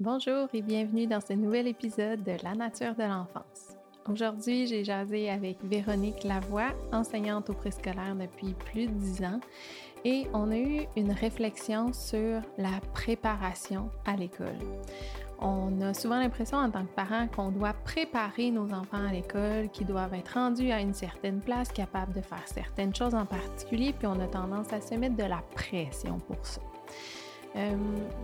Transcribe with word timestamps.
Bonjour 0.00 0.46
et 0.54 0.62
bienvenue 0.62 1.08
dans 1.08 1.20
ce 1.20 1.32
nouvel 1.32 1.66
épisode 1.66 2.22
de 2.22 2.36
La 2.44 2.54
nature 2.54 2.94
de 2.94 3.02
l'enfance. 3.02 3.76
Aujourd'hui, 4.08 4.68
j'ai 4.68 4.84
jasé 4.84 5.28
avec 5.28 5.56
Véronique 5.64 6.22
Lavoie, 6.22 6.70
enseignante 6.92 7.50
au 7.50 7.52
préscolaire 7.52 8.14
depuis 8.14 8.54
plus 8.54 8.86
de 8.86 8.92
dix 8.92 9.24
ans, 9.24 9.40
et 10.04 10.28
on 10.32 10.52
a 10.52 10.56
eu 10.56 10.82
une 10.96 11.10
réflexion 11.10 11.92
sur 11.92 12.40
la 12.58 12.78
préparation 12.94 13.90
à 14.06 14.14
l'école. 14.14 14.60
On 15.40 15.80
a 15.80 15.92
souvent 15.94 16.20
l'impression 16.20 16.58
en 16.58 16.70
tant 16.70 16.84
que 16.84 16.94
parent 16.94 17.26
qu'on 17.26 17.50
doit 17.50 17.74
préparer 17.84 18.52
nos 18.52 18.72
enfants 18.72 19.04
à 19.04 19.10
l'école, 19.10 19.68
qu'ils 19.72 19.88
doivent 19.88 20.14
être 20.14 20.34
rendus 20.34 20.70
à 20.70 20.80
une 20.80 20.94
certaine 20.94 21.40
place, 21.40 21.72
capables 21.72 22.12
de 22.12 22.20
faire 22.20 22.46
certaines 22.46 22.94
choses 22.94 23.16
en 23.16 23.26
particulier, 23.26 23.92
puis 23.98 24.06
on 24.06 24.20
a 24.20 24.28
tendance 24.28 24.72
à 24.72 24.80
se 24.80 24.94
mettre 24.94 25.16
de 25.16 25.24
la 25.24 25.42
pression 25.56 26.18
pour 26.18 26.46
ça. 26.46 26.60
Euh, 27.56 27.76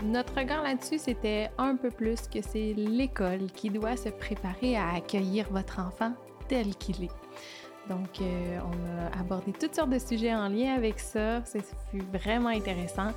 notre 0.03 0.35
regard 0.37 0.63
là-dessus, 0.63 0.99
c'était 0.99 1.51
un 1.59 1.77
peu 1.77 1.91
plus 1.91 2.29
que 2.29 2.41
c'est 2.43 2.75
l'école 2.75 3.47
qui 3.53 3.71
doit 3.71 3.97
se 3.97 4.09
préparer 4.11 4.77
à 4.77 4.95
accueillir 4.95 5.47
votre 5.51 5.81
enfant 5.81 6.13
tel 6.49 6.75
qu'il 6.77 7.05
est. 7.05 7.11
Donc, 7.89 8.21
euh, 8.21 8.59
on 8.65 9.17
a 9.17 9.21
abordé 9.21 9.53
toutes 9.53 9.75
sortes 9.75 9.91
de 9.91 9.99
sujets 9.99 10.35
en 10.35 10.49
lien 10.49 10.75
avec 10.75 10.99
ça. 10.99 11.45
Ça 11.45 11.59
fut 11.91 12.03
vraiment 12.13 12.49
intéressant. 12.49 13.09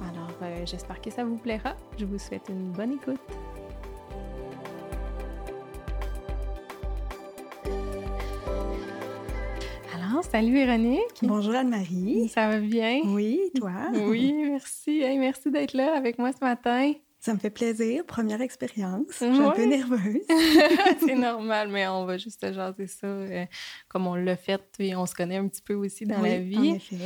Alors, 0.00 0.36
euh, 0.42 0.64
j'espère 0.64 1.00
que 1.00 1.10
ça 1.10 1.24
vous 1.24 1.36
plaira. 1.36 1.74
Je 1.98 2.04
vous 2.04 2.18
souhaite 2.18 2.48
une 2.48 2.70
bonne 2.70 2.92
écoute. 2.92 3.20
Salut 10.22 10.52
Véronique. 10.52 11.00
Bonjour 11.22 11.54
Anne-Marie. 11.54 12.28
Ça 12.28 12.48
va 12.48 12.60
bien? 12.60 13.00
Oui, 13.04 13.40
toi? 13.58 13.72
Oui, 13.92 14.32
merci. 14.32 15.02
merci 15.18 15.50
d'être 15.50 15.74
là 15.74 15.96
avec 15.96 16.18
moi 16.18 16.30
ce 16.32 16.44
matin. 16.44 16.92
Ça 17.18 17.34
me 17.34 17.38
fait 17.38 17.50
plaisir. 17.50 18.04
Première 18.06 18.40
expérience. 18.40 19.06
Je 19.10 19.32
suis 19.32 19.42
un 19.42 19.50
peu 19.50 19.64
nerveuse. 19.64 20.22
c'est 21.00 21.14
normal, 21.14 21.68
mais 21.68 21.86
on 21.88 22.04
va 22.04 22.18
juste 22.18 22.52
jaser 22.52 22.86
ça 22.86 23.06
euh, 23.06 23.44
comme 23.88 24.06
on 24.06 24.14
l'a 24.14 24.36
fait 24.36 24.62
et 24.78 24.94
on 24.94 25.06
se 25.06 25.14
connaît 25.14 25.36
un 25.36 25.48
petit 25.48 25.62
peu 25.62 25.74
aussi 25.74 26.06
dans 26.06 26.20
la 26.20 26.38
vie. 26.38 26.56
En 26.56 26.74
effet. 26.74 26.96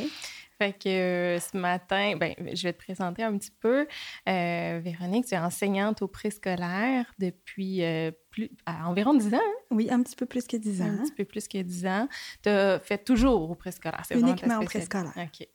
Fait 0.58 0.72
que 0.72 0.88
euh, 0.88 1.38
ce 1.38 1.56
matin, 1.56 2.16
ben, 2.18 2.34
je 2.52 2.62
vais 2.62 2.72
te 2.72 2.78
présenter 2.78 3.22
un 3.22 3.36
petit 3.36 3.52
peu. 3.60 3.86
Euh, 4.28 4.80
Véronique, 4.82 5.26
tu 5.26 5.34
es 5.34 5.38
enseignante 5.38 6.02
au 6.02 6.08
préscolaire 6.08 7.12
depuis 7.18 7.82
plus, 8.30 8.50
environ 8.66 9.14
10 9.14 9.34
ans. 9.34 9.38
Hein? 9.38 9.64
Oui, 9.70 9.88
un 9.90 10.02
petit 10.02 10.16
peu 10.16 10.26
plus 10.26 10.46
que 10.46 10.56
10 10.56 10.82
ans. 10.82 10.84
Un 10.86 11.02
petit 11.02 11.12
peu 11.12 11.24
plus 11.24 11.46
que 11.48 11.58
10 11.58 11.86
ans. 11.86 12.08
Tu 12.42 12.48
as 12.48 12.78
fait 12.80 13.04
toujours 13.04 13.50
au 13.50 13.54
préscolaire. 13.54 14.02
C'est 14.06 14.18
Uniquement 14.18 14.60
au 14.60 14.64
préscolaire. 14.64 15.12
OK. 15.16 15.46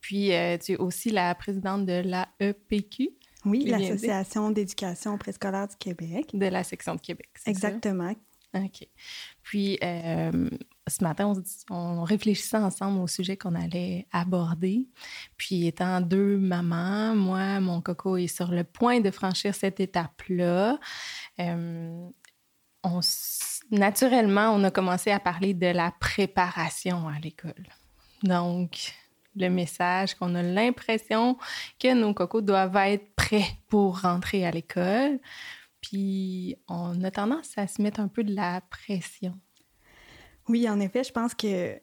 Puis, 0.00 0.32
tu 0.64 0.72
es 0.72 0.76
aussi 0.76 1.10
la 1.10 1.34
présidente 1.34 1.86
de 1.86 2.02
l'AEPQ. 2.02 3.10
Oui, 3.44 3.64
l'Association 3.64 4.50
d'éducation 4.50 5.18
préscolaire 5.18 5.66
du 5.66 5.76
Québec. 5.76 6.30
De 6.32 6.46
la 6.46 6.62
section 6.62 6.94
de 6.94 7.00
Québec, 7.00 7.28
Exactement. 7.46 8.14
OK. 8.54 8.86
Puis, 9.42 9.78
euh, 9.82 10.48
ce 10.88 11.04
matin, 11.04 11.32
on, 11.70 12.02
réfléchissait 12.02 12.56
ensemble 12.56 13.00
au 13.00 13.06
sujet 13.06 13.36
qu'on 13.36 13.54
allait 13.54 14.06
aborder. 14.12 14.88
Puis, 15.36 15.66
étant 15.66 16.00
deux 16.00 16.36
mamans, 16.36 17.14
moi, 17.14 17.60
mon 17.60 17.80
coco 17.80 18.16
est 18.16 18.26
sur 18.26 18.50
le 18.50 18.64
point 18.64 19.00
de 19.00 19.10
franchir 19.10 19.54
cette 19.54 19.78
étape-là. 19.78 20.78
Euh, 21.38 22.08
naturellement, 23.70 24.50
on 24.50 24.64
a 24.64 24.70
commencé 24.70 25.10
à 25.10 25.20
parler 25.20 25.54
de 25.54 25.68
la 25.68 25.92
préparation 25.92 27.08
à 27.08 27.18
l'école. 27.20 27.68
Donc, 28.24 28.94
le 29.36 29.48
message 29.48 30.14
qu'on 30.14 30.34
a 30.34 30.42
l'impression 30.42 31.38
que 31.78 31.94
nos 31.94 32.12
cocos 32.12 32.42
doivent 32.42 32.76
être 32.76 33.14
prêts 33.14 33.56
pour 33.68 34.00
rentrer 34.00 34.46
à 34.46 34.50
l'école. 34.50 35.20
Puis 35.80 36.56
on 36.68 37.02
a 37.02 37.10
tendance 37.10 37.56
à 37.56 37.66
se 37.66 37.82
mettre 37.82 38.00
un 38.00 38.08
peu 38.08 38.24
de 38.24 38.34
la 38.34 38.60
pression. 38.60 39.38
Oui, 40.48 40.68
en 40.68 40.80
effet, 40.80 41.04
je 41.04 41.12
pense 41.12 41.34
que 41.34 41.78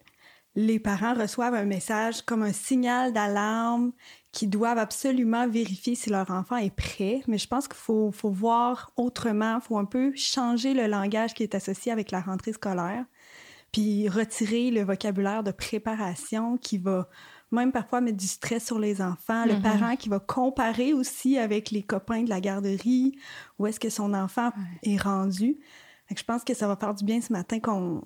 les 0.55 0.79
parents 0.79 1.13
reçoivent 1.13 1.53
un 1.53 1.65
message 1.65 2.21
comme 2.23 2.43
un 2.43 2.51
signal 2.51 3.13
d'alarme 3.13 3.91
qui 4.31 4.47
doivent 4.47 4.77
absolument 4.77 5.47
vérifier 5.47 5.95
si 5.95 6.09
leur 6.09 6.29
enfant 6.31 6.57
est 6.57 6.75
prêt. 6.75 7.21
Mais 7.27 7.37
je 7.37 7.47
pense 7.47 7.67
qu'il 7.67 7.77
faut, 7.77 8.11
faut, 8.11 8.29
voir 8.29 8.91
autrement, 8.97 9.55
il 9.55 9.61
faut 9.61 9.77
un 9.77 9.85
peu 9.85 10.11
changer 10.15 10.73
le 10.73 10.87
langage 10.87 11.33
qui 11.33 11.43
est 11.43 11.55
associé 11.55 11.91
avec 11.91 12.11
la 12.11 12.19
rentrée 12.19 12.53
scolaire, 12.53 13.05
puis 13.71 14.09
retirer 14.09 14.71
le 14.71 14.83
vocabulaire 14.83 15.43
de 15.43 15.51
préparation 15.51 16.57
qui 16.57 16.77
va 16.77 17.07
même 17.51 17.71
parfois 17.71 18.01
mettre 18.01 18.17
du 18.17 18.27
stress 18.27 18.65
sur 18.65 18.79
les 18.79 19.01
enfants. 19.01 19.45
Le 19.45 19.53
mm-hmm. 19.53 19.61
parent 19.61 19.95
qui 19.95 20.09
va 20.09 20.19
comparer 20.19 20.93
aussi 20.93 21.37
avec 21.37 21.71
les 21.71 21.83
copains 21.83 22.23
de 22.23 22.29
la 22.29 22.41
garderie, 22.41 23.17
où 23.57 23.65
est-ce 23.65 23.79
que 23.79 23.89
son 23.89 24.13
enfant 24.13 24.51
est 24.83 25.01
rendu. 25.01 25.57
je 26.15 26.23
pense 26.23 26.43
que 26.43 26.53
ça 26.53 26.67
va 26.67 26.75
faire 26.75 26.93
du 26.93 27.03
bien 27.03 27.21
ce 27.21 27.33
matin 27.33 27.59
qu'on 27.59 28.03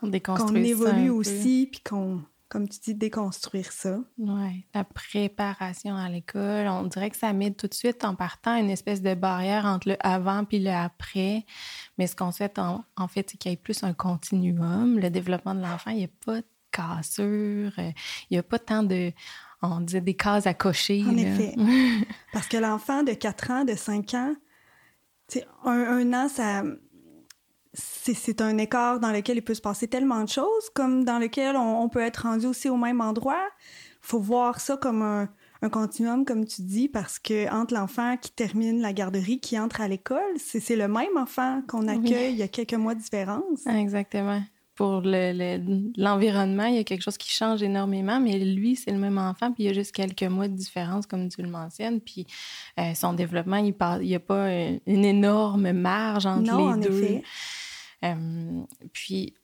qu'on 0.00 0.54
évolue 0.54 1.10
aussi, 1.10 1.68
puis 1.70 1.80
qu'on, 1.80 2.22
comme 2.48 2.68
tu 2.68 2.78
dis, 2.80 2.94
déconstruire 2.94 3.72
ça. 3.72 3.98
Oui, 4.18 4.66
la 4.74 4.84
préparation 4.84 5.96
à 5.96 6.08
l'école, 6.08 6.68
on 6.68 6.84
dirait 6.84 7.10
que 7.10 7.16
ça 7.16 7.32
met 7.32 7.50
tout 7.50 7.66
de 7.66 7.74
suite 7.74 8.04
en 8.04 8.14
partant 8.14 8.56
une 8.56 8.70
espèce 8.70 9.02
de 9.02 9.14
barrière 9.14 9.64
entre 9.64 9.88
le 9.88 9.96
avant 10.00 10.44
puis 10.44 10.58
le 10.60 10.70
après. 10.70 11.44
Mais 11.98 12.06
ce 12.06 12.14
qu'on 12.14 12.32
souhaite, 12.32 12.58
en, 12.58 12.84
en 12.96 13.08
fait, 13.08 13.30
c'est 13.30 13.36
qu'il 13.36 13.50
y 13.50 13.54
ait 13.54 13.58
plus 13.58 13.82
un 13.82 13.92
continuum. 13.92 14.98
Le 14.98 15.10
développement 15.10 15.54
de 15.54 15.62
l'enfant, 15.62 15.90
il 15.90 15.98
n'y 15.98 16.04
a 16.04 16.08
pas 16.24 16.40
cassure. 16.70 17.72
Euh, 17.78 17.90
il 18.30 18.34
n'y 18.34 18.38
a 18.38 18.42
pas 18.42 18.58
tant 18.58 18.82
de, 18.82 19.12
on 19.62 19.80
disait 19.80 20.00
des 20.00 20.14
cases 20.14 20.46
à 20.46 20.54
cocher. 20.54 21.04
En 21.06 21.16
effet. 21.16 21.54
Parce 22.32 22.48
que 22.48 22.56
l'enfant 22.56 23.02
de 23.02 23.12
4 23.12 23.50
ans, 23.50 23.64
de 23.64 23.74
5 23.74 24.14
ans, 24.14 24.34
un, 25.64 25.70
un 25.72 26.12
an, 26.12 26.28
ça, 26.28 26.62
c'est 27.76 28.40
un 28.40 28.56
écart 28.58 29.00
dans 29.00 29.12
lequel 29.12 29.36
il 29.36 29.42
peut 29.42 29.54
se 29.54 29.60
passer 29.60 29.88
tellement 29.88 30.22
de 30.24 30.28
choses, 30.28 30.70
comme 30.74 31.04
dans 31.04 31.18
lequel 31.18 31.56
on, 31.56 31.88
peut 31.88 32.00
être 32.00 32.22
rendu 32.22 32.46
aussi 32.46 32.68
au 32.68 32.76
même 32.76 33.00
endroit. 33.00 33.44
Il 34.02 34.08
faut 34.08 34.20
voir 34.20 34.60
ça 34.60 34.76
comme 34.76 35.02
un, 35.02 35.28
un, 35.62 35.68
continuum, 35.68 36.24
comme 36.24 36.46
tu 36.46 36.62
dis, 36.62 36.88
parce 36.88 37.18
que 37.18 37.52
entre 37.52 37.74
l'enfant 37.74 38.16
qui 38.16 38.30
termine 38.30 38.80
la 38.80 38.92
garderie, 38.92 39.40
qui 39.40 39.58
entre 39.58 39.80
à 39.80 39.88
l'école, 39.88 40.20
c'est 40.36 40.76
le 40.76 40.88
même 40.88 41.16
enfant 41.16 41.62
qu'on 41.68 41.88
accueille 41.88 42.32
il 42.32 42.38
y 42.38 42.42
a 42.42 42.48
quelques 42.48 42.74
mois 42.74 42.94
de 42.94 43.00
différence. 43.00 43.66
Exactement 43.66 44.40
pour 44.76 45.00
l'environnement, 45.02 46.66
il 46.66 46.76
y 46.76 46.78
a 46.78 46.84
quelque 46.84 47.02
chose 47.02 47.16
qui 47.16 47.30
change 47.30 47.62
énormément, 47.62 48.20
mais 48.20 48.38
lui, 48.38 48.76
c'est 48.76 48.90
le 48.90 48.98
même 48.98 49.16
enfant, 49.16 49.50
puis 49.50 49.64
il 49.64 49.66
y 49.66 49.70
a 49.70 49.72
juste 49.72 49.92
quelques 49.92 50.22
mois 50.22 50.48
de 50.48 50.54
différence, 50.54 51.06
comme 51.06 51.30
tu 51.30 51.40
le 51.40 51.48
mentionnes, 51.48 51.98
puis 51.98 52.26
euh, 52.78 52.92
son 52.94 53.14
développement, 53.14 53.56
il 53.56 53.74
n'y 54.02 54.14
a 54.14 54.20
pas 54.20 54.50
une, 54.86 55.04
énorme 55.04 55.72
marge 55.72 56.26
entre 56.26 56.52
non, 56.52 56.58
les 56.58 56.74
en 56.74 56.76
deux. 56.76 57.02
Effet. 57.02 57.22
Euh, 58.04 58.62
puis, 58.92 59.34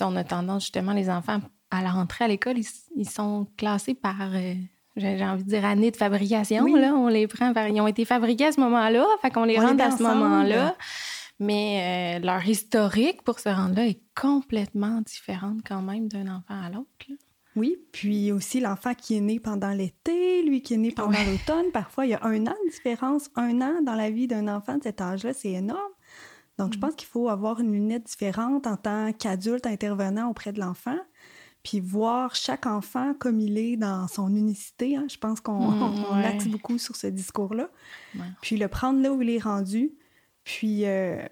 on 0.00 0.16
a 0.16 0.24
tendance 0.24 0.64
justement, 0.64 0.92
les 0.92 1.10
enfants, 1.10 1.40
à 1.70 1.82
la 1.82 1.90
rentrée 1.90 2.24
à 2.24 2.28
l'école, 2.28 2.56
ils, 2.58 3.08
sont 3.08 3.46
classés 3.56 3.94
par... 3.94 4.16
Euh, 4.34 4.54
j'ai 4.96 5.24
envie 5.24 5.42
de 5.42 5.48
dire 5.48 5.64
année 5.64 5.90
de 5.90 5.96
fabrication, 5.96 6.66
là, 6.76 6.94
on 6.94 7.08
les 7.08 7.26
prend, 7.26 7.52
ils 7.66 7.80
ont 7.80 7.88
été 7.88 8.04
fabriqués 8.04 8.46
à 8.46 8.52
ce 8.52 8.60
moment-là, 8.60 9.04
fait 9.22 9.30
qu'on 9.30 9.44
les 9.44 9.58
rentre 9.58 9.82
à 9.82 9.90
ce 9.90 10.02
moment-là. 10.02 10.76
Mais 11.40 12.20
euh, 12.20 12.24
leur 12.24 12.46
historique 12.46 13.22
pour 13.22 13.40
se 13.40 13.48
rendre 13.48 13.74
là 13.74 13.86
est 13.86 14.00
complètement 14.14 15.00
différente 15.00 15.60
quand 15.66 15.82
même 15.82 16.06
d'un 16.08 16.28
enfant 16.28 16.62
à 16.62 16.70
l'autre. 16.70 16.88
Oui, 17.56 17.76
puis 17.92 18.32
aussi 18.32 18.60
l'enfant 18.60 18.94
qui 18.94 19.16
est 19.16 19.20
né 19.20 19.38
pendant 19.38 19.70
l'été, 19.70 20.42
lui 20.42 20.62
qui 20.62 20.74
est 20.74 20.78
né 20.78 20.92
pendant 20.92 21.10
l'automne, 21.10 21.70
parfois 21.72 22.06
il 22.06 22.10
y 22.10 22.14
a 22.14 22.24
un 22.24 22.46
an 22.46 22.54
de 22.64 22.70
différence, 22.70 23.30
un 23.36 23.60
an 23.60 23.82
dans 23.82 23.94
la 23.94 24.10
vie 24.10 24.26
d'un 24.26 24.48
enfant 24.48 24.78
de 24.78 24.82
cet 24.82 25.00
âge-là, 25.00 25.32
c'est 25.32 25.52
énorme. 25.52 25.92
Donc 26.58 26.72
je 26.72 26.78
mm. 26.78 26.80
pense 26.80 26.94
qu'il 26.94 27.08
faut 27.08 27.28
avoir 27.28 27.60
une 27.60 27.72
lunette 27.72 28.04
différente 28.04 28.66
en 28.66 28.76
tant 28.76 29.12
qu'adulte 29.12 29.66
intervenant 29.66 30.30
auprès 30.30 30.52
de 30.52 30.60
l'enfant, 30.60 30.98
puis 31.62 31.80
voir 31.80 32.34
chaque 32.34 32.66
enfant 32.66 33.14
comme 33.18 33.40
il 33.40 33.58
est 33.58 33.76
dans 33.76 34.06
son 34.08 34.34
unicité. 34.34 34.96
Hein. 34.96 35.06
Je 35.10 35.18
pense 35.18 35.40
qu'on 35.40 35.70
mm, 35.70 36.24
axe 36.24 36.46
beaucoup 36.46 36.78
sur 36.78 36.96
ce 36.96 37.06
discours-là. 37.06 37.70
Puis 38.42 38.56
le 38.56 38.68
prendre 38.68 39.00
là 39.02 39.12
où 39.12 39.22
il 39.22 39.30
est 39.30 39.42
rendu, 39.42 39.92
puis, 40.44 40.86
euh, 40.86 41.26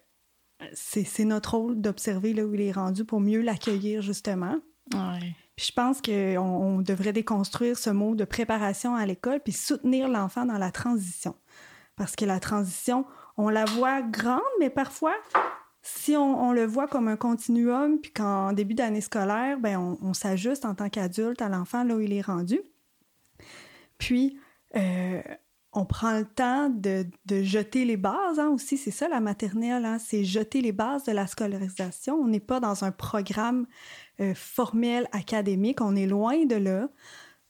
c'est 0.73 1.25
notre 1.25 1.57
rôle 1.57 1.81
d'observer 1.81 2.33
là 2.33 2.45
où 2.45 2.55
il 2.55 2.63
est 2.63 2.73
rendu 2.73 3.05
pour 3.05 3.21
mieux 3.21 3.43
l'accueillir, 3.43 4.01
justement. 4.01 4.57
Puis 4.91 5.67
je 5.67 5.73
pense 5.73 6.01
qu'on 6.01 6.39
on 6.39 6.81
devrait 6.81 7.13
déconstruire 7.13 7.79
ce 7.79 7.91
mot 7.91 8.15
de 8.15 8.25
préparation 8.25 8.95
à 8.95 9.07
l'école 9.07 9.41
puis 9.41 9.53
soutenir 9.53 10.09
l'enfant 10.09 10.45
dans 10.47 10.59
la 10.59 10.71
transition. 10.71 11.35
Parce 11.97 12.17
que 12.17 12.25
la 12.25 12.41
transition, 12.41 13.05
on 13.37 13.49
la 13.49 13.65
voit 13.65 14.03
grande, 14.03 14.41
mais 14.61 14.71
parfois, 14.71 15.15
si 15.83 16.17
on, 16.17 16.53
le 16.53 16.65
voit 16.65 16.87
comme 16.87 17.09
un 17.09 17.17
continuum, 17.17 17.99
puis 18.01 18.13
qu'en 18.13 18.53
début 18.53 18.75
d'année 18.75 19.01
scolaire, 19.01 19.59
ben 19.59 19.79
on, 19.79 19.99
on 20.01 20.15
s'ajuste 20.15 20.65
en 20.65 20.75
tant 20.75 20.89
qu'adulte 20.89 21.43
à 21.43 21.49
l'enfant 21.49 21.83
là 21.83 21.97
où 21.97 22.01
il 22.01 22.13
est 22.13 22.21
rendu. 22.21 22.61
Puis, 23.99 24.39
euh, 24.77 25.23
on 25.73 25.87
prend 25.87 26.19
le 26.19 26.27
temps 26.27 26.69
de, 26.69 27.07
jeter 27.31 27.85
les 27.85 27.97
bases 27.97 28.39
hein, 28.39 28.49
aussi. 28.49 28.77
C'est 28.77 28.91
ça 28.91 29.09
la 29.09 29.21
maternelle, 29.21 29.85
hein, 29.85 29.99
c'est 29.99 30.25
jeter 30.25 30.61
les 30.61 30.73
bases 30.73 31.05
de 31.05 31.13
la 31.13 31.27
scolarisation. 31.27 32.17
On 32.17 32.29
n'est 32.29 32.41
pas 32.41 32.61
dans 32.61 32.85
un 32.85 32.93
programme 32.93 33.67
euh, 34.21 34.35
formel 34.35 35.09
académique, 35.13 35.81
on 35.81 35.97
est 35.97 36.07
loin 36.07 36.45
de 36.45 36.57
là. 36.57 36.89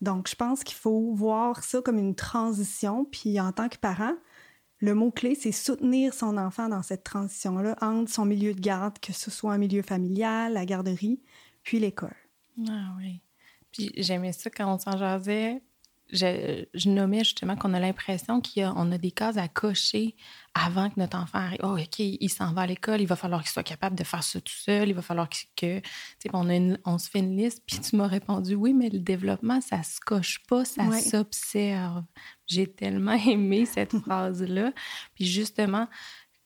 Donc, 0.01 0.29
je 0.29 0.35
pense 0.35 0.65
qu'il 0.65 0.77
faut 0.77 1.15
voir 1.15 1.63
ça 1.65 1.81
comme 1.81 1.99
une 1.99 2.15
transition. 2.15 3.05
Puis, 3.05 3.41
en 3.41 3.53
tant 3.53 3.69
que 3.69 3.77
parent, 3.77 4.15
le 4.83 4.95
mot-clé, 4.95 5.37
c'est 5.37 5.53
soutenir 5.53 6.13
son 6.13 6.37
enfant 6.37 6.69
dans 6.69 6.83
cette 6.83 7.05
transition-là 7.05 7.77
entre 7.81 8.11
son 8.11 8.25
milieu 8.25 8.53
de 8.53 8.61
garde, 8.61 8.99
que 8.99 9.13
ce 9.13 9.31
soit 9.31 9.53
un 9.53 9.59
milieu 9.59 9.81
familial, 9.81 10.55
la 10.55 10.67
garderie, 10.67 11.21
puis 11.63 11.79
l'école. 11.79 12.17
Ah 12.69 12.93
oui. 12.99 13.21
Puis 13.71 13.93
j'aimais 13.97 14.33
ça 14.33 14.51
quand 14.51 14.75
on 14.75 14.79
s'en 14.79 14.99
jasait. 14.99 15.63
Je, 16.11 16.67
je, 16.75 16.91
nommais 16.91 17.21
justement 17.21 17.57
qu'on 17.57 17.73
a 17.73 17.81
l'impression 17.81 18.43
qu'on 18.43 18.91
a, 18.93 18.95
a, 18.95 18.99
des 18.99 19.13
cases 19.13 19.39
à 19.39 19.49
cocher 19.49 20.15
avant 20.53 20.91
que 20.91 21.01
notre 21.01 21.17
enfant 21.17 21.39
arrive. 21.39 21.61
Oh, 21.63 21.79
OK, 21.79 22.01
il 22.01 22.29
s'en 22.29 22.53
va 22.53 22.63
à 22.63 22.67
l'école, 22.67 23.01
il 23.01 23.07
va 23.07 23.17
falloir 23.17 23.41
qu'il 23.41 23.51
soit 23.51 23.63
capable 23.63 23.97
de 23.97 24.05
faire 24.05 24.23
ça 24.23 24.39
tout 24.39 24.53
seul, 24.53 24.89
il 24.89 24.95
va 24.95 25.01
falloir 25.01 25.27
que. 25.31 25.81
que 25.81 25.83
on, 26.35 26.51
a 26.51 26.77
on 26.85 26.99
se 26.99 27.09
fait 27.09 27.21
une 27.21 27.35
liste, 27.35 27.63
puis 27.67 27.79
tu 27.79 27.97
m'as 27.97 28.09
répondu 28.09 28.55
oui, 28.55 28.75
mais 28.75 28.91
le 28.91 28.99
développement, 28.99 29.63
ça 29.63 29.83
se 29.83 30.01
coche 30.01 30.43
pas, 30.49 30.67
ça 30.67 30.91
s'observe. 31.01 32.03
J'ai 32.53 32.67
tellement 32.67 33.13
aimé 33.27 33.67
cette 33.67 33.97
phrase-là. 33.97 34.73
Puis 35.15 35.27
justement, 35.27 35.89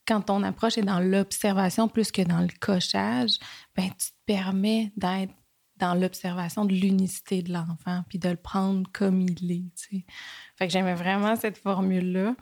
quand 0.07 0.21
ton 0.21 0.41
approche 0.43 0.77
est 0.77 0.83
dans 0.83 0.99
l'observation 0.99 1.87
plus 1.87 2.11
que 2.11 2.21
dans 2.21 2.39
le 2.39 2.49
cochage, 2.59 3.37
ben 3.75 3.89
tu 3.89 4.11
te 4.11 4.15
permets 4.25 4.91
d'être 4.95 5.33
dans 5.77 5.93
l'observation 5.93 6.65
de 6.65 6.73
l'unicité 6.73 7.41
de 7.41 7.53
l'enfant, 7.53 8.03
puis 8.09 8.17
de 8.17 8.29
le 8.29 8.35
prendre 8.35 8.89
comme 8.93 9.21
il 9.21 9.51
est. 9.51 10.03
Fait 10.55 10.67
que 10.67 10.73
j'aimais 10.73 10.95
vraiment 10.95 11.35
cette 11.35 11.57
formule-là. 11.57 12.35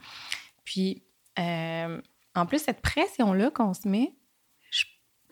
Puis, 0.64 1.02
euh, 1.38 2.00
en 2.34 2.46
plus, 2.46 2.60
cette 2.60 2.80
pression-là 2.80 3.50
qu'on 3.50 3.74
se 3.74 3.86
met, 3.88 4.14
tu 4.70 4.86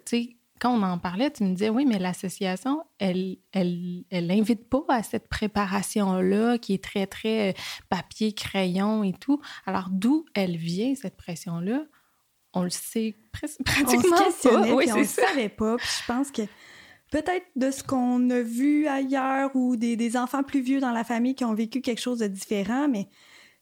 sais, 0.05 0.37
quand 0.65 0.73
on 0.73 0.83
en 0.83 0.97
parlait, 0.97 1.31
tu 1.31 1.45
me 1.45 1.53
disais, 1.53 1.69
oui, 1.69 1.85
mais 1.85 1.99
l'association, 1.99 2.85
elle, 2.99 3.37
elle, 3.53 4.05
elle 4.11 4.31
invite 4.31 4.71
pas 4.71 4.83
à 4.89 5.03
cette 5.03 5.29
préparation-là 5.29 6.57
qui 6.57 6.73
est 6.73 6.83
très, 6.83 7.07
très 7.07 7.51
euh, 7.51 7.53
papier, 7.91 8.33
crayon 8.33 9.05
et 9.05 9.13
tout. 9.13 9.43
Alors, 9.67 9.89
d'où 9.91 10.25
elle 10.33 10.57
vient, 10.57 10.95
cette 10.95 11.19
pression-là? 11.19 11.85
On 12.55 12.63
le 12.63 12.71
sait 12.71 13.15
pratiquement 13.31 13.77
on 13.85 14.31
se 14.31 14.49
pas. 14.49 14.75
Oui, 14.75 14.87
on 14.95 15.01
ne 15.01 15.05
savait 15.05 15.51
pas. 15.51 15.77
Puis 15.77 15.89
je 16.01 16.07
pense 16.07 16.31
que 16.31 16.43
peut-être 17.11 17.47
de 17.57 17.71
ce 17.71 17.83
qu'on 17.83 18.31
a 18.31 18.41
vu 18.41 18.87
ailleurs 18.87 19.55
ou 19.55 19.77
des, 19.77 20.17
enfants 20.17 20.43
plus 20.43 20.63
vieux 20.63 20.81
dans 20.81 20.93
la 20.93 21.05
famille 21.05 21.35
qui 21.35 21.45
ont 21.45 21.55
vécu 21.55 21.83
quelque 21.83 22.01
chose 22.01 22.21
de 22.21 22.27
différent, 22.27 22.89
mais 22.89 23.11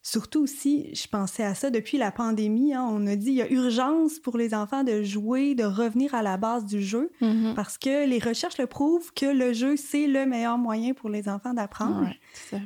surtout 0.03 0.41
aussi, 0.41 0.95
je 0.95 1.07
pensais 1.07 1.45
à 1.45 1.55
ça 1.55 1.71
depuis 1.71 1.97
la 1.97 2.11
pandémie. 2.11 2.75
Hein, 2.75 2.87
on 2.91 3.07
a 3.07 3.17
dit 3.17 3.29
il 3.29 3.35
y 3.35 3.43
a 3.43 3.51
urgence 3.51 4.19
pour 4.19 4.37
les 4.37 4.55
enfants 4.55 4.85
de 4.85 5.03
jouer, 5.03 5.55
de 5.55 5.65
revenir 5.65 6.15
à 6.15 6.23
la 6.23 6.37
base 6.37 6.65
du 6.65 6.83
jeu, 6.83 7.11
mm-hmm. 7.21 7.55
parce 7.55 7.79
que 7.79 8.07
les 8.07 8.19
recherches 8.19 8.59
le 8.59 8.67
prouvent 8.67 9.13
que 9.15 9.27
le 9.27 9.53
jeu, 9.53 9.77
c'est 9.77 10.07
le 10.07 10.27
meilleur 10.27 10.59
moyen 10.59 10.93
pour 10.93 11.09
les 11.09 11.29
enfants 11.29 11.55
d'apprendre. 11.55 12.09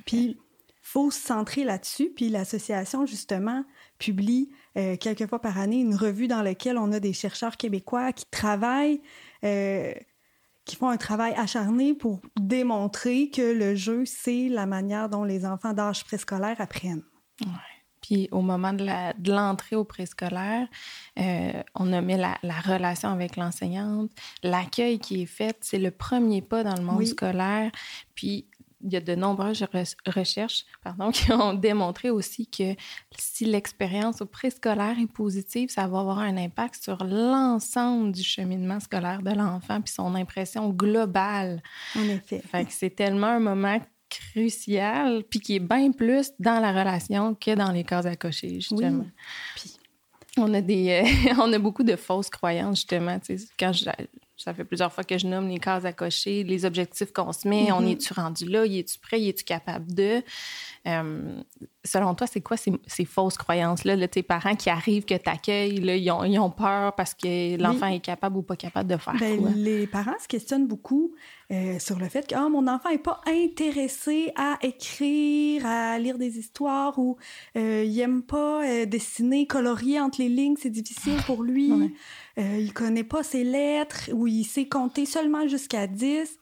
Puis, 0.06 0.38
faut 0.80 1.10
se 1.10 1.20
centrer 1.20 1.64
là-dessus. 1.64 2.12
Puis 2.14 2.28
l'association, 2.28 3.06
justement, 3.06 3.64
publie 3.98 4.50
euh, 4.76 4.96
quelques 4.96 5.26
fois 5.26 5.40
par 5.40 5.58
année 5.58 5.80
une 5.80 5.96
revue 5.96 6.28
dans 6.28 6.42
laquelle 6.42 6.78
on 6.78 6.92
a 6.92 7.00
des 7.00 7.12
chercheurs 7.12 7.56
québécois 7.56 8.12
qui 8.12 8.24
travaillent 8.30 9.00
euh, 9.42 9.92
qui 10.64 10.76
font 10.76 10.88
un 10.88 10.96
travail 10.96 11.32
acharné 11.36 11.94
pour 11.94 12.20
démontrer 12.38 13.30
que 13.30 13.42
le 13.42 13.74
jeu, 13.74 14.04
c'est 14.04 14.48
la 14.48 14.66
manière 14.66 15.08
dont 15.08 15.24
les 15.24 15.44
enfants 15.44 15.72
d'âge 15.72 16.04
préscolaire 16.04 16.60
apprennent. 16.60 17.04
Ouais. 17.42 17.76
Puis 18.00 18.28
au 18.30 18.40
moment 18.40 18.72
de 18.72 18.86
l'entrée 19.30 19.74
au 19.74 19.84
préscolaire, 19.84 20.68
euh, 21.18 21.62
on 21.74 21.92
a 21.92 22.00
mis 22.00 22.16
la, 22.16 22.38
la 22.42 22.60
relation 22.60 23.08
avec 23.08 23.36
l'enseignante. 23.36 24.10
L'accueil 24.44 25.00
qui 25.00 25.22
est 25.22 25.26
fait, 25.26 25.56
c'est 25.60 25.78
le 25.78 25.90
premier 25.90 26.40
pas 26.40 26.62
dans 26.62 26.76
le 26.76 26.82
monde 26.82 27.04
scolaire. 27.04 27.72
Puis 28.14 28.46
il 28.82 28.92
y 28.92 28.96
a 28.96 29.00
de 29.00 29.14
nombreuses 29.14 29.64
recherches 30.06 30.64
pardon, 30.82 31.10
qui 31.12 31.32
ont 31.32 31.54
démontré 31.54 32.10
aussi 32.10 32.46
que 32.46 32.74
si 33.18 33.44
l'expérience 33.44 34.20
au 34.20 34.26
préscolaire 34.26 34.96
est 35.00 35.10
positive, 35.10 35.70
ça 35.70 35.86
va 35.88 36.00
avoir 36.00 36.18
un 36.18 36.36
impact 36.36 36.82
sur 36.82 37.02
l'ensemble 37.04 38.12
du 38.12 38.22
cheminement 38.22 38.80
scolaire 38.80 39.22
de 39.22 39.32
l'enfant 39.32 39.80
puis 39.80 39.92
son 39.92 40.14
impression 40.14 40.70
globale. 40.70 41.62
En 41.96 42.04
effet. 42.04 42.42
Fait 42.46 42.64
que 42.64 42.72
c'est 42.72 42.90
tellement 42.90 43.28
un 43.28 43.40
moment 43.40 43.80
crucial 44.08 45.24
puis 45.28 45.40
qui 45.40 45.56
est 45.56 45.60
bien 45.60 45.92
plus 45.92 46.32
dans 46.38 46.60
la 46.60 46.72
relation 46.72 47.34
que 47.34 47.54
dans 47.54 47.72
les 47.72 47.84
cases 47.84 48.06
à 48.06 48.16
cocher, 48.16 48.60
justement. 48.60 49.04
Oui. 49.04 49.06
Puis 49.56 49.72
on 50.38 50.52
a 50.54 50.60
des 50.60 51.04
euh, 51.04 51.34
on 51.38 51.52
a 51.52 51.58
beaucoup 51.58 51.84
de 51.84 51.96
fausses 51.96 52.30
croyances 52.30 52.78
justement 52.78 53.18
quand 53.58 53.72
je, 53.72 53.84
ça 54.36 54.52
fait 54.52 54.64
plusieurs 54.64 54.92
fois 54.92 55.02
que 55.02 55.16
je 55.16 55.26
nomme 55.26 55.48
les 55.48 55.58
cases 55.58 55.84
à 55.84 55.92
cocher, 55.92 56.44
les 56.44 56.66
objectifs 56.66 57.12
qu'on 57.12 57.32
se 57.32 57.48
met. 57.48 57.72
On 57.72 57.80
mm-hmm. 57.80 57.92
est-tu 57.92 58.12
rendu 58.12 58.44
là? 58.44 58.66
Y 58.66 58.80
es-tu 58.80 58.98
prêt? 58.98 59.20
Y 59.20 59.30
es-tu 59.30 59.44
capable 59.44 59.92
de? 59.94 60.22
Euh, 60.86 61.42
selon 61.84 62.14
toi, 62.14 62.26
c'est 62.26 62.42
quoi 62.42 62.56
ces, 62.56 63.04
fausses 63.06 63.38
croyances-là? 63.38 64.06
tes 64.08 64.22
parents 64.22 64.54
qui 64.54 64.68
arrivent, 64.68 65.06
que 65.06 65.14
tu 65.14 65.30
accueilles, 65.30 65.76
ils, 65.76 66.10
ont, 66.10 66.22
ils 66.24 66.38
ont 66.38 66.50
peur 66.50 66.94
parce 66.94 67.14
que 67.14 67.56
l'enfant 67.60 67.86
est 67.86 68.00
capable 68.00 68.36
ou 68.36 68.42
pas 68.42 68.56
capable 68.56 68.90
de 68.90 68.98
faire 68.98 69.16
ben, 69.18 69.40
quoi? 69.40 69.50
Les 69.54 69.86
parents 69.86 70.18
se 70.22 70.28
questionnent 70.28 70.66
beaucoup 70.66 71.14
euh, 71.52 71.78
sur 71.78 71.98
le 71.98 72.08
fait 72.08 72.26
que 72.26 72.34
ah, 72.34 72.48
mon 72.48 72.66
enfant 72.66 72.90
n'est 72.90 72.98
pas 72.98 73.20
intéressé 73.26 74.32
à 74.36 74.58
écrire, 74.62 75.64
à 75.66 75.98
lire 75.98 76.18
des 76.18 76.38
histoires 76.38 76.98
ou 76.98 77.16
euh, 77.56 77.84
il 77.84 77.96
n'aime 77.96 78.22
pas 78.22 78.86
dessiner, 78.86 79.46
colorier 79.46 80.00
entre 80.00 80.20
les 80.20 80.28
lignes, 80.28 80.56
c'est 80.58 80.70
difficile 80.70 81.18
pour 81.26 81.42
lui. 81.42 81.72
Euh, 82.38 82.58
il 82.58 82.72
connaît 82.72 83.04
pas 83.04 83.22
ses 83.22 83.44
lettres 83.44 84.10
ou 84.12 84.26
il 84.26 84.44
sait 84.44 84.66
compter 84.66 85.06
seulement 85.06 85.48
jusqu'à 85.48 85.86
10. 85.86 86.38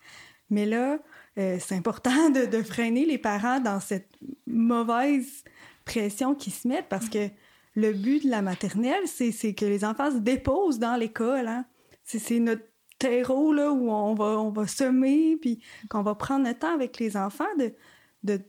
Mais 0.50 0.66
là, 0.66 0.98
euh, 1.38 1.58
c'est 1.60 1.76
important 1.76 2.30
de, 2.30 2.62
freiner 2.62 3.04
les 3.06 3.18
parents 3.18 3.60
dans 3.60 3.80
cette 3.80 4.10
mauvaise 4.46 5.44
pression 5.84 6.34
qu'ils 6.34 6.52
se 6.52 6.66
mettent 6.66 6.88
parce 6.88 7.08
que 7.08 7.28
le 7.74 7.92
but 7.92 8.24
de 8.24 8.30
la 8.30 8.42
maternelle, 8.42 9.02
c'est 9.06 9.54
que 9.54 9.64
les 9.64 9.84
enfants 9.84 10.10
se 10.10 10.18
déposent 10.18 10.78
dans 10.78 10.96
l'école. 10.96 11.48
Hein. 11.48 11.64
C'est 12.04 12.38
notre 12.38 12.62
terreau 13.04 13.52
là, 13.52 13.70
où 13.70 13.90
on 13.90 14.14
va, 14.14 14.40
on 14.40 14.50
va 14.50 14.66
semer, 14.66 15.36
puis 15.36 15.62
qu'on 15.90 16.02
va 16.02 16.14
prendre 16.14 16.46
le 16.48 16.54
temps 16.54 16.72
avec 16.72 16.98
les 16.98 17.18
enfants 17.18 17.44
de, 17.58 17.74
de 18.22 18.40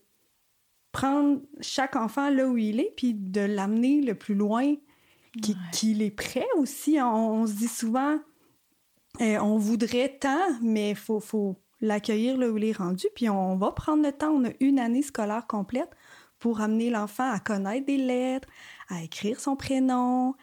prendre 0.94 1.42
chaque 1.60 1.98
enfant 1.98 2.30
là 2.30 2.48
où 2.48 2.58
il 2.58 2.80
est, 2.80 2.94
puis 2.96 3.14
de 3.14 3.42
l'amener 3.42 4.02
le 4.02 4.16
plus 4.16 4.34
loin 4.34 4.76
qu'il 5.74 6.02
est 6.02 6.16
prêt 6.16 6.48
aussi. 6.56 6.98
On, 7.02 7.46
se 7.46 7.54
dit 7.54 7.68
souvent, 7.68 8.18
eh, 9.20 9.38
on 9.40 9.58
voudrait 9.58 10.18
tant, 10.18 10.48
mais 10.62 10.92
il 10.92 10.96
faut, 10.96 11.20
faut 11.20 11.62
l'accueillir 11.82 12.38
là 12.38 12.50
où 12.50 12.58
il 12.58 12.64
est 12.64 12.78
rendu. 12.78 13.08
Puis 13.14 13.28
on 13.30 13.58
va 13.58 13.74
prendre 13.74 14.04
le 14.04 14.14
temps. 14.14 14.32
On 14.32 14.46
a 14.46 14.52
une 14.62 14.80
année 14.80 15.02
scolaire 15.02 15.48
complète 15.48 15.90
pour 16.40 16.62
amener 16.62 16.90
l'enfant 16.90 17.30
à 17.30 17.40
connaître 17.40 17.88
des 17.88 17.98
lettres, 17.98 18.48
à 18.88 19.04
écrire 19.04 19.38
son 19.42 19.58
prénom, 19.58 20.34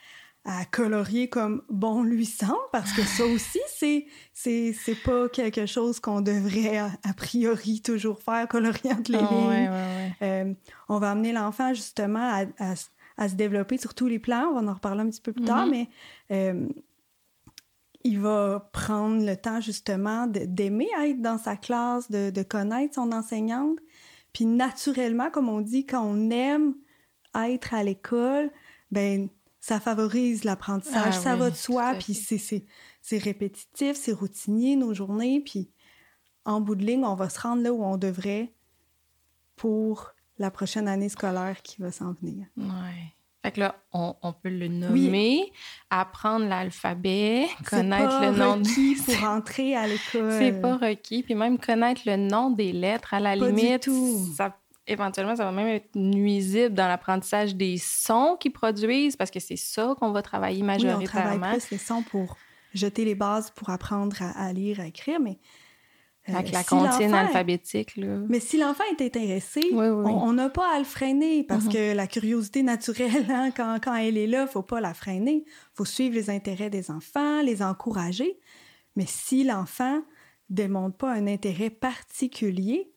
à 0.45 0.65
colorier 0.65 1.29
comme 1.29 1.63
bon 1.69 2.03
lui 2.03 2.27
semble, 2.27 2.57
parce 2.73 2.93
que 2.93 3.03
ça 3.03 3.25
aussi, 3.25 3.61
c'est, 3.69 4.07
c'est, 4.33 4.73
c'est 4.73 5.01
pas 5.03 5.29
quelque 5.29 5.67
chose 5.67 6.01
qu'on 6.01 6.21
devrait 6.21 6.79
a, 6.79 6.91
priori 7.17 7.81
toujours 7.81 8.21
faire, 8.21 8.49
colorier 8.49 8.93
entre 8.93 9.13
les 9.13 9.19
ah, 9.19 9.31
lignes. 9.31 10.15
Euh, 10.23 10.55
on 10.89 10.99
va 10.99 11.13
amener 11.13 11.33
l'enfant 11.33 11.75
justement 11.75 12.19
à, 12.19 12.45
à, 12.59 12.75
à 13.17 13.29
se 13.29 13.35
développer 13.35 13.79
sur 13.79 13.95
tous 13.95 14.09
les 14.09 14.19
plans. 14.19 14.49
On 14.51 14.61
va 14.61 14.71
en 14.71 14.75
reparler 14.75 15.03
un 15.03 15.11
petit 15.11 15.21
peu 15.21 15.33
plus 15.33 15.45
tard, 15.45 15.67
mm-hmm. 15.67 15.71
mais 15.71 15.89
euh, 16.33 16.69
il 18.05 18.19
va 18.19 18.69
prendre 18.73 19.25
le 19.25 19.37
temps 19.37 19.61
justement 19.61 20.27
d'aimer 20.27 20.89
être 21.05 21.21
dans 21.21 21.39
sa 21.39 21.57
classe, 21.57 22.11
de, 22.11 22.43
connaître 22.43 22.95
son 22.95 23.13
enseignante. 23.13 23.79
Puis 24.33 24.47
naturellement, 24.47 25.31
comme 25.31 25.49
on 25.49 25.61
dit, 25.61 25.87
quand 25.87 26.03
on 26.05 26.31
aime 26.31 26.75
être 27.35 27.75
à 27.75 27.85
l'école, 27.85 28.51
ben 28.91 29.29
ça 29.63 29.79
favorise 29.79 30.43
l'apprentissage, 30.43 31.15
ah 31.19 31.21
ça 31.21 31.37
va 31.37 31.49
de 31.49 31.55
soi, 31.55 31.95
puis 31.95 32.15
c'est 32.15 33.19
répétitif, 33.19 33.97
c'est 33.97 34.13
routinier 34.13 34.75
nos 34.75 34.93
journées, 34.93 35.41
puis 35.41 35.71
en 36.45 36.61
bout 36.61 36.75
de 36.75 36.85
ligne, 36.85 37.05
on 37.05 37.15
va 37.15 37.29
se 37.29 37.41
rendre 37.41 37.63
là 37.63 37.73
où 37.73 37.85
on 37.85 37.97
devrait 37.97 38.53
pour 39.55 40.15
la 40.39 40.51
prochaine 40.51 40.89
année 40.89 41.09
scolaire 41.09 41.63
qui 41.63 41.81
va 41.81 41.93
s'en 41.93 42.15
venir. 42.15 42.49
Oui. 42.57 42.65
Fait 43.45 43.53
que 43.53 43.61
là, 43.61 43.77
on, 43.93 44.33
peut 44.33 44.49
le 44.49 44.67
nommer, 44.67 45.53
apprendre 45.91 46.47
l'alphabet, 46.47 47.47
connaître 47.69 48.21
le 48.21 48.37
nom 48.37 48.57
de... 48.57 49.05
pour 49.05 49.25
entrer 49.29 49.77
à 49.77 49.87
l'école. 49.87 50.39
C'est 50.39 50.61
pas 50.61 50.77
requis. 50.77 51.23
Puis 51.23 51.35
même 51.35 51.59
connaître 51.59 52.03
le 52.07 52.17
nom 52.17 52.51
des 52.51 52.73
lettres, 52.73 53.15
à 53.15 53.21
la 53.21 53.37
limite, 53.37 53.89
Ça, 54.37 54.57
éventuellement, 54.87 55.37
ça 55.37 55.45
va 55.45 55.53
même 55.53 55.69
être 55.69 55.95
nuisible 55.95 56.75
dans 56.75 56.89
l'apprentissage 56.89 57.55
des 57.55 57.79
sons 57.79 58.37
qu'ils 58.39 58.53
produisent 58.53 59.17
parce 59.17 59.31
que 59.31 59.41
c'est 59.41 59.57
ça 59.57 59.95
qu'on 59.99 60.13
va 60.13 60.23
travailler 60.23 60.63
majoritairement. 60.63 60.99
Oui, 60.99 61.05
on 61.05 61.39
travaille 61.39 61.59
plus 61.59 61.71
les 61.71 61.79
sons 61.79 62.03
pour 62.03 62.37
jeter 62.75 63.05
les 63.05 63.15
bases 63.15 63.51
pour 63.51 63.71
apprendre 63.71 64.17
à 64.21 64.53
lire, 64.53 64.81
à 64.81 64.87
écrire, 64.87 65.21
mais 65.21 65.39
avec 66.27 66.49
euh, 66.49 66.53
la 66.53 66.65
comptine 66.65 67.15
alphabétique. 67.15 67.97
Là. 67.97 68.19
Mais 68.29 68.41
si 68.41 68.59
l'enfant 68.59 68.85
est 68.97 69.05
intéressé, 69.05 69.63
on 69.73 70.33
n'a 70.33 70.49
pas 70.49 70.75
à 70.75 70.79
le 70.79 70.85
freiner 70.85 71.43
parce 71.43 71.65
mm-hmm. 71.65 71.73
que 71.73 71.97
la 71.97 72.07
curiosité 72.07 72.63
naturelle, 72.63 73.27
hein, 73.29 73.51
quand, 73.55 73.79
quand, 73.83 73.95
elle 73.95 74.17
est 74.17 74.27
là, 74.27 74.47
faut 74.47 74.63
pas 74.63 74.81
la 74.81 74.95
freiner. 74.95 75.45
faut 75.75 75.85
suivre 75.85 76.15
les 76.15 76.31
intérêts 76.31 76.71
des 76.71 76.91
enfants, 76.91 77.43
les 77.43 77.63
encourager. 77.63 78.39
Mais 78.95 79.07
si 79.07 79.43
l'enfant 79.43 80.03
démontre 80.49 80.97
pas 80.97 81.13
un 81.13 81.27
intérêt 81.27 81.71
particulier, 81.71 82.92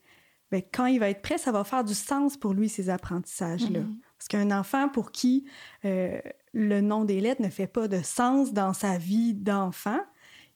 bien, 0.51 0.61
quand 0.73 0.85
il 0.85 0.99
va 0.99 1.09
être 1.09 1.21
prêt, 1.21 1.37
ça 1.37 1.51
va 1.51 1.63
faire 1.63 1.83
du 1.83 1.93
sens 1.93 2.37
pour 2.37 2.53
lui, 2.53 2.69
ces 2.69 2.89
apprentissages-là. 2.89 3.79
Mm-hmm. 3.79 3.99
Parce 4.17 4.27
qu'un 4.27 4.51
enfant 4.57 4.89
pour 4.89 5.11
qui 5.11 5.45
euh, 5.83 6.19
le 6.53 6.81
nom 6.81 7.05
des 7.05 7.19
lettres 7.19 7.41
ne 7.41 7.49
fait 7.49 7.67
pas 7.67 7.87
de 7.87 8.01
sens 8.01 8.53
dans 8.53 8.73
sa 8.73 8.97
vie 8.97 9.33
d'enfant, 9.33 9.99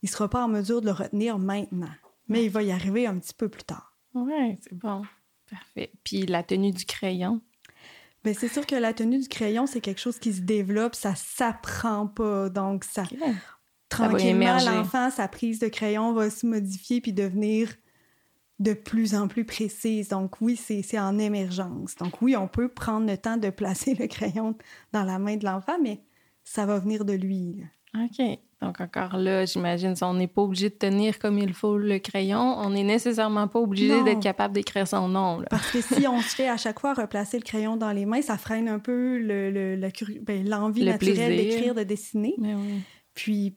il 0.02 0.06
ne 0.06 0.10
sera 0.10 0.30
pas 0.30 0.44
en 0.44 0.48
mesure 0.48 0.82
de 0.82 0.88
le 0.88 0.94
retenir 0.94 1.38
maintenant. 1.38 1.92
Mais 2.28 2.46
il 2.46 2.50
va 2.50 2.64
y 2.64 2.72
arriver 2.72 3.08
un 3.08 3.18
petit 3.18 3.34
peu 3.34 3.50
plus 3.50 3.64
tard. 3.64 3.96
Oui, 4.14 4.58
c'est 4.62 4.74
bon. 4.74 5.02
Parfait. 5.50 5.92
Puis 6.04 6.26
la 6.26 6.44
tenue 6.44 6.72
du 6.72 6.86
crayon? 6.86 7.42
Bien, 8.24 8.34
c'est 8.34 8.50
sûr 8.50 8.66
que 8.66 8.76
la 8.76 8.94
tenue 8.94 9.20
du 9.20 9.28
crayon, 9.28 9.66
c'est 9.66 9.82
quelque 9.82 10.02
chose 10.02 10.20
qui 10.20 10.34
se 10.34 10.42
développe, 10.42 10.94
ça 10.94 11.16
s'apprend 11.16 12.08
pas. 12.08 12.50
Donc, 12.50 12.84
ça, 12.84 13.04
tranquillement, 13.88 14.58
l'enfant, 14.66 15.10
sa 15.10 15.28
prise 15.28 15.60
de 15.60 15.68
crayon 15.68 16.14
va 16.14 16.30
se 16.30 16.46
modifier 16.46 17.02
puis 17.02 17.14
devenir 17.14 17.74
de 18.60 18.74
plus 18.74 19.16
en 19.16 19.28
plus 19.28 19.46
précise. 19.46 20.10
Donc 20.10 20.42
oui, 20.42 20.56
c'est 20.56 21.00
en 21.00 21.18
émergence. 21.18 21.96
Donc 21.96 22.22
oui, 22.22 22.36
on 22.36 22.48
peut 22.48 22.70
prendre 22.70 23.08
le 23.08 23.18
temps 23.18 23.38
de 23.38 23.50
placer 23.50 23.96
le 23.96 24.08
crayon 24.08 24.56
dans 24.92 25.04
la 25.04 25.20
main 25.20 25.38
de 25.38 25.46
l'enfant, 25.46 25.78
mais 25.82 26.02
ça 26.44 26.66
va 26.66 26.80
venir 26.80 27.06
de 27.06 27.14
lui. 27.14 27.64
OK. 27.96 28.22
Donc 28.62 28.82
encore 28.82 29.16
là, 29.16 29.46
j'imagine, 29.46 29.94
on 30.02 30.14
n'est 30.14 30.28
pas 30.28 30.42
obligé 30.42 30.70
de 30.70 30.76
tenir 30.76 31.18
comme 31.18 31.40
il 31.40 31.54
faut 31.54 31.78
le 31.78 31.98
crayon, 32.00 32.40
on 32.40 32.72
n'est 32.72 32.84
nécessairement 32.84 33.48
pas 33.48 33.60
obligé 33.60 34.04
d'être 34.04 34.20
capable 34.20 34.54
d'écrire 34.54 34.86
son 34.86 35.08
nom. 35.08 35.42
Parce 35.50 35.72
que 35.72 35.82
si 35.82 36.06
on 36.08 36.20
se 36.22 36.36
fait 36.36 36.50
à 36.50 36.58
chaque 36.58 36.82
fois 36.82 36.94
replacer 36.94 37.38
le 37.38 37.44
crayon 37.44 37.78
dans 37.78 37.94
les 37.94 38.06
mains, 38.06 38.22
ça 38.22 38.38
freine 38.38 38.68
un 38.68 38.80
peu 38.80 39.18
ben, 39.24 40.50
l'envie 40.50 40.84
le, 40.84 40.92
naturelle 40.92 41.38
d'écrire, 41.38 41.74
de 41.74 41.84
dessiner. 41.84 42.36
Oui. 42.38 42.82
Puis 43.14 43.56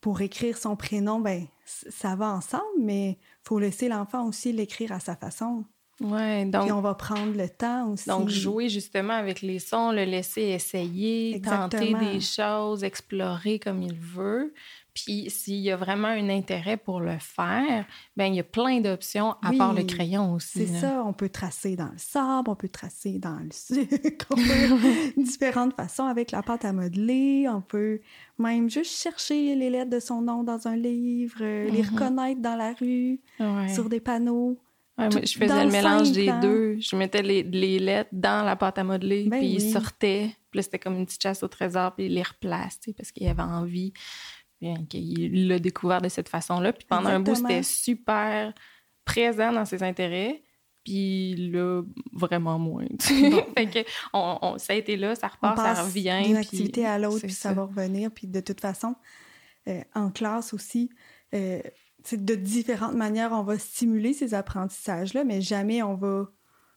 pour 0.00 0.22
écrire 0.22 0.56
son 0.56 0.76
prénom, 0.76 1.20
ben 1.20 1.46
ça 1.66 2.16
va 2.16 2.32
ensemble, 2.32 2.64
mais 2.80 3.18
faut 3.46 3.58
laisser 3.58 3.88
l'enfant 3.88 4.26
aussi 4.26 4.52
l'écrire 4.52 4.92
à 4.92 5.00
sa 5.00 5.16
façon. 5.16 5.64
Ouais, 6.00 6.44
donc. 6.44 6.64
Puis 6.64 6.72
on 6.72 6.82
va 6.82 6.94
prendre 6.94 7.36
le 7.36 7.48
temps 7.48 7.90
aussi. 7.90 8.08
Donc, 8.08 8.28
jouer 8.28 8.68
justement 8.68 9.14
avec 9.14 9.40
les 9.40 9.58
sons, 9.58 9.92
le 9.92 10.04
laisser 10.04 10.42
essayer, 10.42 11.40
tenter 11.40 11.94
des 11.94 12.20
choses, 12.20 12.84
explorer 12.84 13.58
comme 13.58 13.82
il 13.82 13.94
veut. 13.94 14.52
Puis 14.96 15.28
s'il 15.28 15.60
y 15.60 15.70
a 15.70 15.76
vraiment 15.76 16.08
un 16.08 16.30
intérêt 16.30 16.78
pour 16.78 17.00
le 17.00 17.18
faire, 17.18 17.84
ben 18.16 18.24
il 18.24 18.36
y 18.36 18.40
a 18.40 18.44
plein 18.44 18.80
d'options 18.80 19.34
à 19.42 19.52
part 19.52 19.74
le 19.74 19.82
crayon 19.82 20.32
aussi. 20.32 20.66
C'est 20.66 20.80
ça, 20.80 21.04
on 21.04 21.12
peut 21.12 21.28
tracer 21.28 21.76
dans 21.76 21.90
le 21.90 21.98
sable, 21.98 22.48
on 22.48 22.54
peut 22.54 22.70
tracer 22.70 23.18
dans 23.18 23.38
le 23.38 23.50
sucre, 23.52 24.34
différentes 25.18 25.74
façons 25.74 26.06
avec 26.06 26.30
la 26.30 26.42
pâte 26.42 26.64
à 26.64 26.72
modeler, 26.72 27.46
on 27.46 27.60
peut 27.60 28.00
même 28.38 28.70
juste 28.70 29.02
chercher 29.02 29.54
les 29.54 29.68
lettres 29.68 29.90
de 29.90 30.00
son 30.00 30.22
nom 30.22 30.42
dans 30.42 30.66
un 30.66 30.76
livre, 30.76 31.36
euh, 31.42 31.68
les 31.68 31.82
mm-hmm. 31.82 31.92
reconnaître 31.92 32.40
dans 32.40 32.56
la 32.56 32.72
rue, 32.72 33.20
sur 33.68 33.90
des 33.90 34.00
panneaux. 34.00 34.58
Ouais, 34.98 35.10
moi, 35.10 35.20
je 35.22 35.36
faisais 35.36 35.64
le, 35.64 35.70
mélange 35.70 36.12
des 36.12 36.32
deux. 36.40 36.78
Je 36.80 36.96
mettais 36.96 37.22
les, 37.22 37.42
les, 37.42 37.78
lettres 37.78 38.08
dans 38.12 38.46
la 38.46 38.56
pâte 38.56 38.78
à 38.78 38.84
modeler, 38.84 39.24
ben 39.28 39.40
puis 39.40 39.48
ils 39.48 39.70
sortaient. 39.70 40.30
Puis 40.50 40.58
là, 40.58 40.62
c'était 40.62 40.78
comme 40.78 40.96
une 40.96 41.04
petite 41.04 41.22
chasse 41.22 41.42
au 41.42 41.48
trésor, 41.48 41.94
puis 41.94 42.06
il 42.06 42.14
les 42.14 42.22
replace, 42.22 42.80
parce 42.96 43.12
qu'il 43.12 43.28
avait 43.28 43.42
envie. 43.42 43.92
Il 44.60 45.48
l'a 45.48 45.58
découvert 45.58 46.00
de 46.00 46.08
cette 46.08 46.28
façon-là. 46.28 46.72
Puis 46.72 46.86
pendant 46.88 47.08
un 47.08 47.20
bout, 47.20 47.34
c'était 47.34 47.62
super 47.62 48.52
présent 49.04 49.52
dans 49.52 49.64
ses 49.64 49.82
intérêts. 49.82 50.42
Puis 50.84 51.34
là, 51.50 51.82
vraiment 52.12 52.58
moins. 52.58 52.86
fait 53.00 53.66
que 53.66 53.78
on, 54.12 54.56
ça 54.56 54.72
a 54.72 54.76
été 54.76 54.96
là, 54.96 55.16
ça 55.16 55.26
repart, 55.26 55.58
ça 55.58 55.82
revient. 55.82 56.22
D'une 56.24 56.36
activité 56.36 56.86
à 56.86 56.98
l'autre, 56.98 57.26
puis 57.26 57.32
ça. 57.32 57.52
va 57.52 57.64
revenir. 57.64 58.10
Puis 58.12 58.28
de 58.28 58.40
toute 58.40 58.60
façon, 58.60 58.94
euh, 59.66 59.80
en 59.94 60.10
classe 60.10 60.54
aussi, 60.54 60.90
euh, 61.34 61.60
de 62.12 62.34
différentes 62.36 62.94
manières, 62.94 63.32
on 63.32 63.42
va 63.42 63.58
stimuler 63.58 64.12
ces 64.12 64.32
apprentissages-là, 64.32 65.24
mais 65.24 65.40
jamais 65.40 65.82
on 65.82 65.94
va 65.94 66.28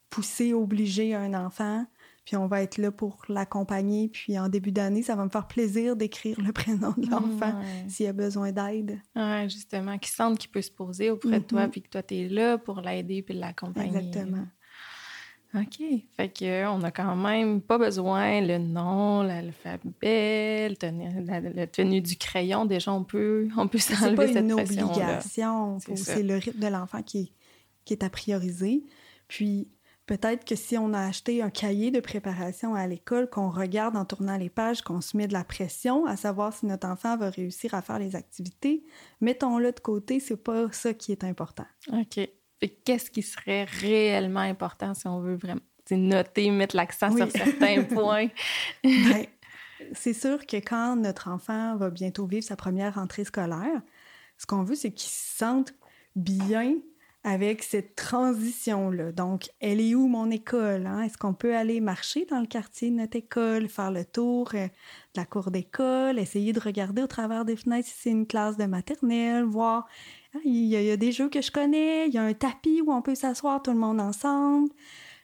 pousser, 0.09 0.53
obliger 0.53 1.13
un 1.13 1.35
enfant 1.35 1.85
puis 2.29 2.37
on 2.37 2.45
va 2.45 2.61
être 2.61 2.77
là 2.77 2.91
pour 2.91 3.23
l'accompagner. 3.27 4.07
Puis 4.07 4.37
en 4.37 4.49
début 4.49 4.71
d'année, 4.71 5.01
ça 5.01 5.15
va 5.15 5.25
me 5.25 5.31
faire 5.31 5.47
plaisir 5.47 5.95
d'écrire 5.95 6.39
le 6.39 6.51
prénom 6.53 6.93
de 6.95 7.09
l'enfant 7.09 7.59
s'il 7.87 8.05
a 8.05 8.13
besoin 8.13 8.51
d'aide. 8.51 8.99
Oui, 9.15 9.49
justement, 9.49 9.97
qu'il 9.97 10.11
sente 10.11 10.37
qu'il 10.37 10.51
peut 10.51 10.61
se 10.61 10.69
poser 10.69 11.09
auprès 11.09 11.39
de 11.39 11.45
toi, 11.45 11.65
mm-hmm. 11.65 11.69
puis 11.71 11.81
que 11.81 11.89
toi, 11.89 12.03
tu 12.03 12.17
es 12.17 12.27
là 12.29 12.59
pour 12.59 12.81
l'aider 12.81 13.23
puis 13.23 13.33
l'accompagner. 13.33 13.97
Exactement. 13.97 14.45
OK. 15.55 15.81
Fait 16.15 16.29
qu'on 16.29 16.83
a 16.83 16.91
quand 16.91 17.15
même 17.15 17.61
pas 17.61 17.79
besoin 17.79 18.41
le 18.41 18.59
nom, 18.59 19.23
l'alphabet, 19.23 20.69
la, 20.69 21.65
tenue 21.65 22.01
du 22.01 22.15
crayon. 22.15 22.65
Déjà, 22.65 22.93
on 22.93 23.05
peut, 23.05 23.47
on 23.57 23.67
peut 23.67 23.79
s'enlever 23.79 24.33
cette 24.33 24.47
pression 24.47 24.67
C'est 24.67 24.75
pas 24.75 24.81
une 24.83 24.83
obligation. 24.83 25.79
C'est 25.95 26.21
le 26.21 26.35
rythme 26.35 26.59
de 26.59 26.67
l'enfant 26.67 27.01
qui 27.01 27.31
qui 27.85 27.93
est 27.93 28.03
à 28.03 28.09
prioriser. 28.11 28.83
Puis, 29.27 29.67
Peut-être 30.09 30.43
que 30.43 30.55
si 30.55 30.75
on 30.75 30.91
a 30.95 31.01
acheté 31.01 31.43
un 31.43 31.51
cahier 31.51 31.91
de 31.91 31.99
préparation 31.99 32.73
à 32.73 32.87
l'école, 32.87 33.29
qu'on 33.29 33.51
regarde 33.51 33.95
en 33.95 34.05
tournant 34.05 34.37
les 34.37 34.49
pages, 34.49 34.81
qu'on 34.81 35.01
se 35.01 35.15
met 35.15 35.27
de 35.27 35.33
la 35.33 35.43
pression 35.43 36.07
à 36.07 36.17
savoir 36.17 36.51
si 36.51 36.65
notre 36.65 36.87
enfant 36.87 37.15
va 37.15 37.29
réussir 37.29 37.75
à 37.75 37.83
faire 37.83 37.99
les 37.99 38.15
activités, 38.15 38.83
mettons-le 39.21 39.71
de 39.71 39.79
côté, 39.79 40.19
c'est 40.19 40.43
pas 40.43 40.71
ça 40.71 40.95
qui 40.95 41.11
est 41.11 41.23
important. 41.23 41.67
OK. 41.93 42.27
Qu'est-ce 42.85 43.11
qui 43.11 43.21
serait 43.21 43.65
réellement 43.65 44.39
important 44.39 44.95
si 44.95 45.05
on 45.05 45.19
veut 45.19 45.35
vraiment 45.35 45.61
noter, 45.91 46.49
mettre 46.49 46.75
l'accent 46.75 47.15
sur 47.15 47.29
certains 47.29 47.83
points? 47.93 48.29
Ben, 48.83 49.27
c'est 49.93 50.13
sûr 50.13 50.43
que 50.47 50.57
quand 50.57 50.95
notre 50.95 51.29
enfant 51.29 51.77
va 51.77 51.91
bientôt 51.91 52.25
vivre 52.25 52.43
sa 52.43 52.55
première 52.55 52.95
rentrée 52.95 53.25
scolaire, 53.25 53.83
ce 54.39 54.47
qu'on 54.47 54.63
veut, 54.63 54.73
c'est 54.73 54.91
qu'il 54.91 55.11
se 55.11 55.37
sente 55.37 55.75
bien 56.15 56.77
avec 57.23 57.63
cette 57.63 57.95
transition-là. 57.95 59.11
Donc, 59.11 59.49
elle 59.59 59.81
est 59.81 59.93
où 59.93 60.07
mon 60.07 60.31
école? 60.31 60.85
Hein? 60.85 61.01
Est-ce 61.01 61.17
qu'on 61.17 61.33
peut 61.33 61.55
aller 61.55 61.81
marcher 61.81 62.25
dans 62.25 62.39
le 62.39 62.45
quartier 62.45 62.89
de 62.91 62.95
notre 62.95 63.17
école, 63.17 63.67
faire 63.67 63.91
le 63.91 64.05
tour 64.05 64.51
euh, 64.53 64.67
de 64.67 65.19
la 65.19 65.25
cour 65.25 65.51
d'école, 65.51 66.17
essayer 66.17 66.53
de 66.53 66.59
regarder 66.59 67.03
au 67.03 67.07
travers 67.07 67.43
des 67.43 67.57
fenêtres 67.57 67.89
si 67.89 67.95
c'est 67.97 68.11
une 68.11 68.25
classe 68.25 68.55
de 68.55 68.65
maternelle, 68.65 69.43
voir, 69.43 69.85
hein, 70.33 70.39
il, 70.45 70.67
y 70.67 70.91
a, 70.91 70.95
des 70.95 71.11
jeux 71.11 71.29
que 71.29 71.41
je 71.41 71.51
connais, 71.51 72.07
il 72.07 72.13
y 72.13 72.17
a 72.17 72.23
un 72.23 72.33
tapis 72.33 72.81
où 72.81 72.91
on 72.91 73.01
peut 73.01 73.15
s'asseoir 73.15 73.61
tout 73.61 73.71
le 73.71 73.79
monde 73.79 73.99
ensemble. 73.99 74.69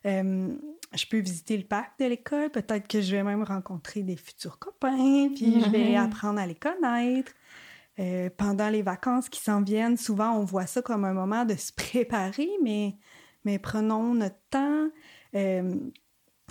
Euh, 0.05 0.53
je 0.93 1.05
peux 1.07 1.17
visiter 1.17 1.57
le 1.57 1.63
parc 1.63 1.97
de 1.99 2.05
l'école, 2.05 2.49
peut-être 2.49 2.87
que 2.87 3.01
je 3.01 3.15
vais 3.15 3.23
même 3.23 3.43
rencontrer 3.43 4.03
des 4.03 4.17
futurs 4.17 4.59
copains, 4.59 5.29
puis 5.33 5.61
je 5.61 5.69
vais 5.69 5.95
apprendre 5.95 6.39
à 6.39 6.45
les 6.45 6.55
connaître. 6.55 7.31
Euh, 7.97 8.29
pendant 8.35 8.67
les 8.67 8.81
vacances 8.81 9.29
qui 9.29 9.39
s'en 9.39 9.61
viennent, 9.61 9.95
souvent 9.95 10.33
on 10.33 10.43
voit 10.43 10.65
ça 10.65 10.81
comme 10.81 11.05
un 11.05 11.13
moment 11.13 11.45
de 11.45 11.55
se 11.55 11.71
préparer, 11.73 12.49
mais, 12.61 12.97
mais 13.45 13.57
prenons 13.57 14.13
notre 14.13 14.39
temps, 14.49 14.89
euh, 15.35 15.73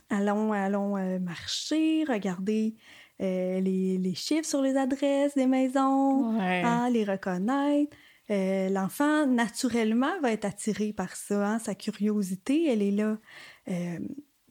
allons, 0.08 0.52
allons 0.52 0.96
euh, 0.96 1.18
marcher, 1.18 2.04
regarder 2.04 2.76
les, 3.20 3.96
les, 3.98 4.14
chiffres 4.14 4.48
sur 4.48 4.60
les 4.60 4.76
adresses 4.76 5.34
des 5.34 5.46
maisons, 5.46 6.38
hein, 6.40 6.90
les 6.90 7.04
reconnaître. 7.04 7.96
L'enfant, 8.28 9.26
naturellement, 9.26 10.20
va 10.20 10.32
être 10.32 10.44
attiré 10.44 10.92
par 10.92 11.14
ça, 11.14 11.46
hein, 11.46 11.58
sa 11.58 11.74
curiosité, 11.74 12.68
elle 12.70 12.82
est 12.82 12.90
là. 12.90 13.16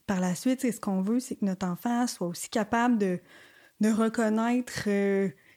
par 0.07 0.21
la 0.21 0.33
suite, 0.33 0.61
ce 0.61 0.79
qu'on 0.79 1.01
veut, 1.01 1.19
c'est 1.19 1.35
que 1.35 1.45
notre 1.45 1.67
enfant 1.67 2.07
soit 2.07 2.27
aussi 2.27 2.49
capable 2.49 2.97
de, 2.97 3.19
de 3.81 3.91
reconnaître 3.91 4.87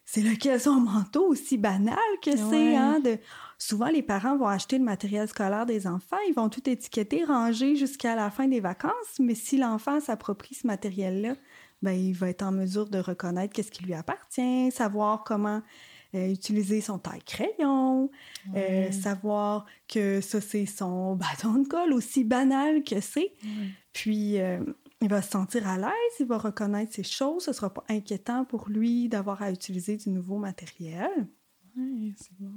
c'est 0.06 0.58
son 0.58 0.80
manteau 0.80 1.26
aussi 1.26 1.58
banal 1.58 1.98
que 2.22 2.36
c'est, 2.36 2.76
hein, 2.76 3.00
de... 3.00 3.18
Souvent, 3.58 3.88
les 3.88 4.02
parents 4.02 4.36
vont 4.36 4.46
acheter 4.46 4.78
le 4.78 4.84
matériel 4.84 5.28
scolaire 5.28 5.66
des 5.66 5.86
enfants, 5.86 6.16
ils 6.28 6.34
vont 6.34 6.48
tout 6.48 6.68
étiqueter, 6.68 7.24
ranger 7.24 7.74
jusqu'à 7.74 8.14
la 8.14 8.30
fin 8.30 8.46
des 8.46 8.60
vacances, 8.60 9.18
mais 9.18 9.34
si 9.34 9.56
l'enfant 9.58 10.00
s'approprie 10.00 10.54
ce 10.54 10.66
matériel-là, 10.66 11.34
ben, 11.82 11.92
il 11.92 12.12
va 12.12 12.30
être 12.30 12.42
en 12.42 12.52
mesure 12.52 12.88
de 12.88 12.98
reconnaître 12.98 13.52
qu'est-ce 13.52 13.70
qui 13.70 13.84
lui 13.84 13.94
appartient, 13.94 14.70
savoir 14.70 15.24
comment 15.24 15.60
euh, 16.14 16.30
utiliser 16.30 16.80
son 16.80 16.98
taille-crayon, 16.98 18.10
euh, 18.54 18.92
savoir 18.92 19.66
que 19.88 20.20
ça, 20.20 20.40
c'est 20.40 20.66
son 20.66 21.16
bâton 21.16 21.54
de 21.54 21.68
colle, 21.68 21.92
aussi 21.92 22.22
banal 22.22 22.84
que 22.84 23.00
c'est. 23.00 23.32
Puis, 23.92 24.38
euh, 24.40 24.60
il 25.02 25.08
va 25.08 25.22
se 25.22 25.30
sentir 25.30 25.66
à 25.68 25.76
l'aise, 25.76 26.16
il 26.20 26.26
va 26.26 26.38
reconnaître 26.38 26.92
ces 26.92 27.02
choses, 27.02 27.44
ce 27.44 27.50
ne 27.50 27.54
sera 27.54 27.72
pas 27.72 27.84
inquiétant 27.88 28.44
pour 28.44 28.68
lui 28.68 29.08
d'avoir 29.08 29.42
à 29.42 29.50
utiliser 29.50 29.96
du 29.96 30.10
nouveau 30.10 30.38
matériel. 30.38 31.28
Oui, 31.76 32.14
c'est 32.16 32.32
bon. 32.38 32.52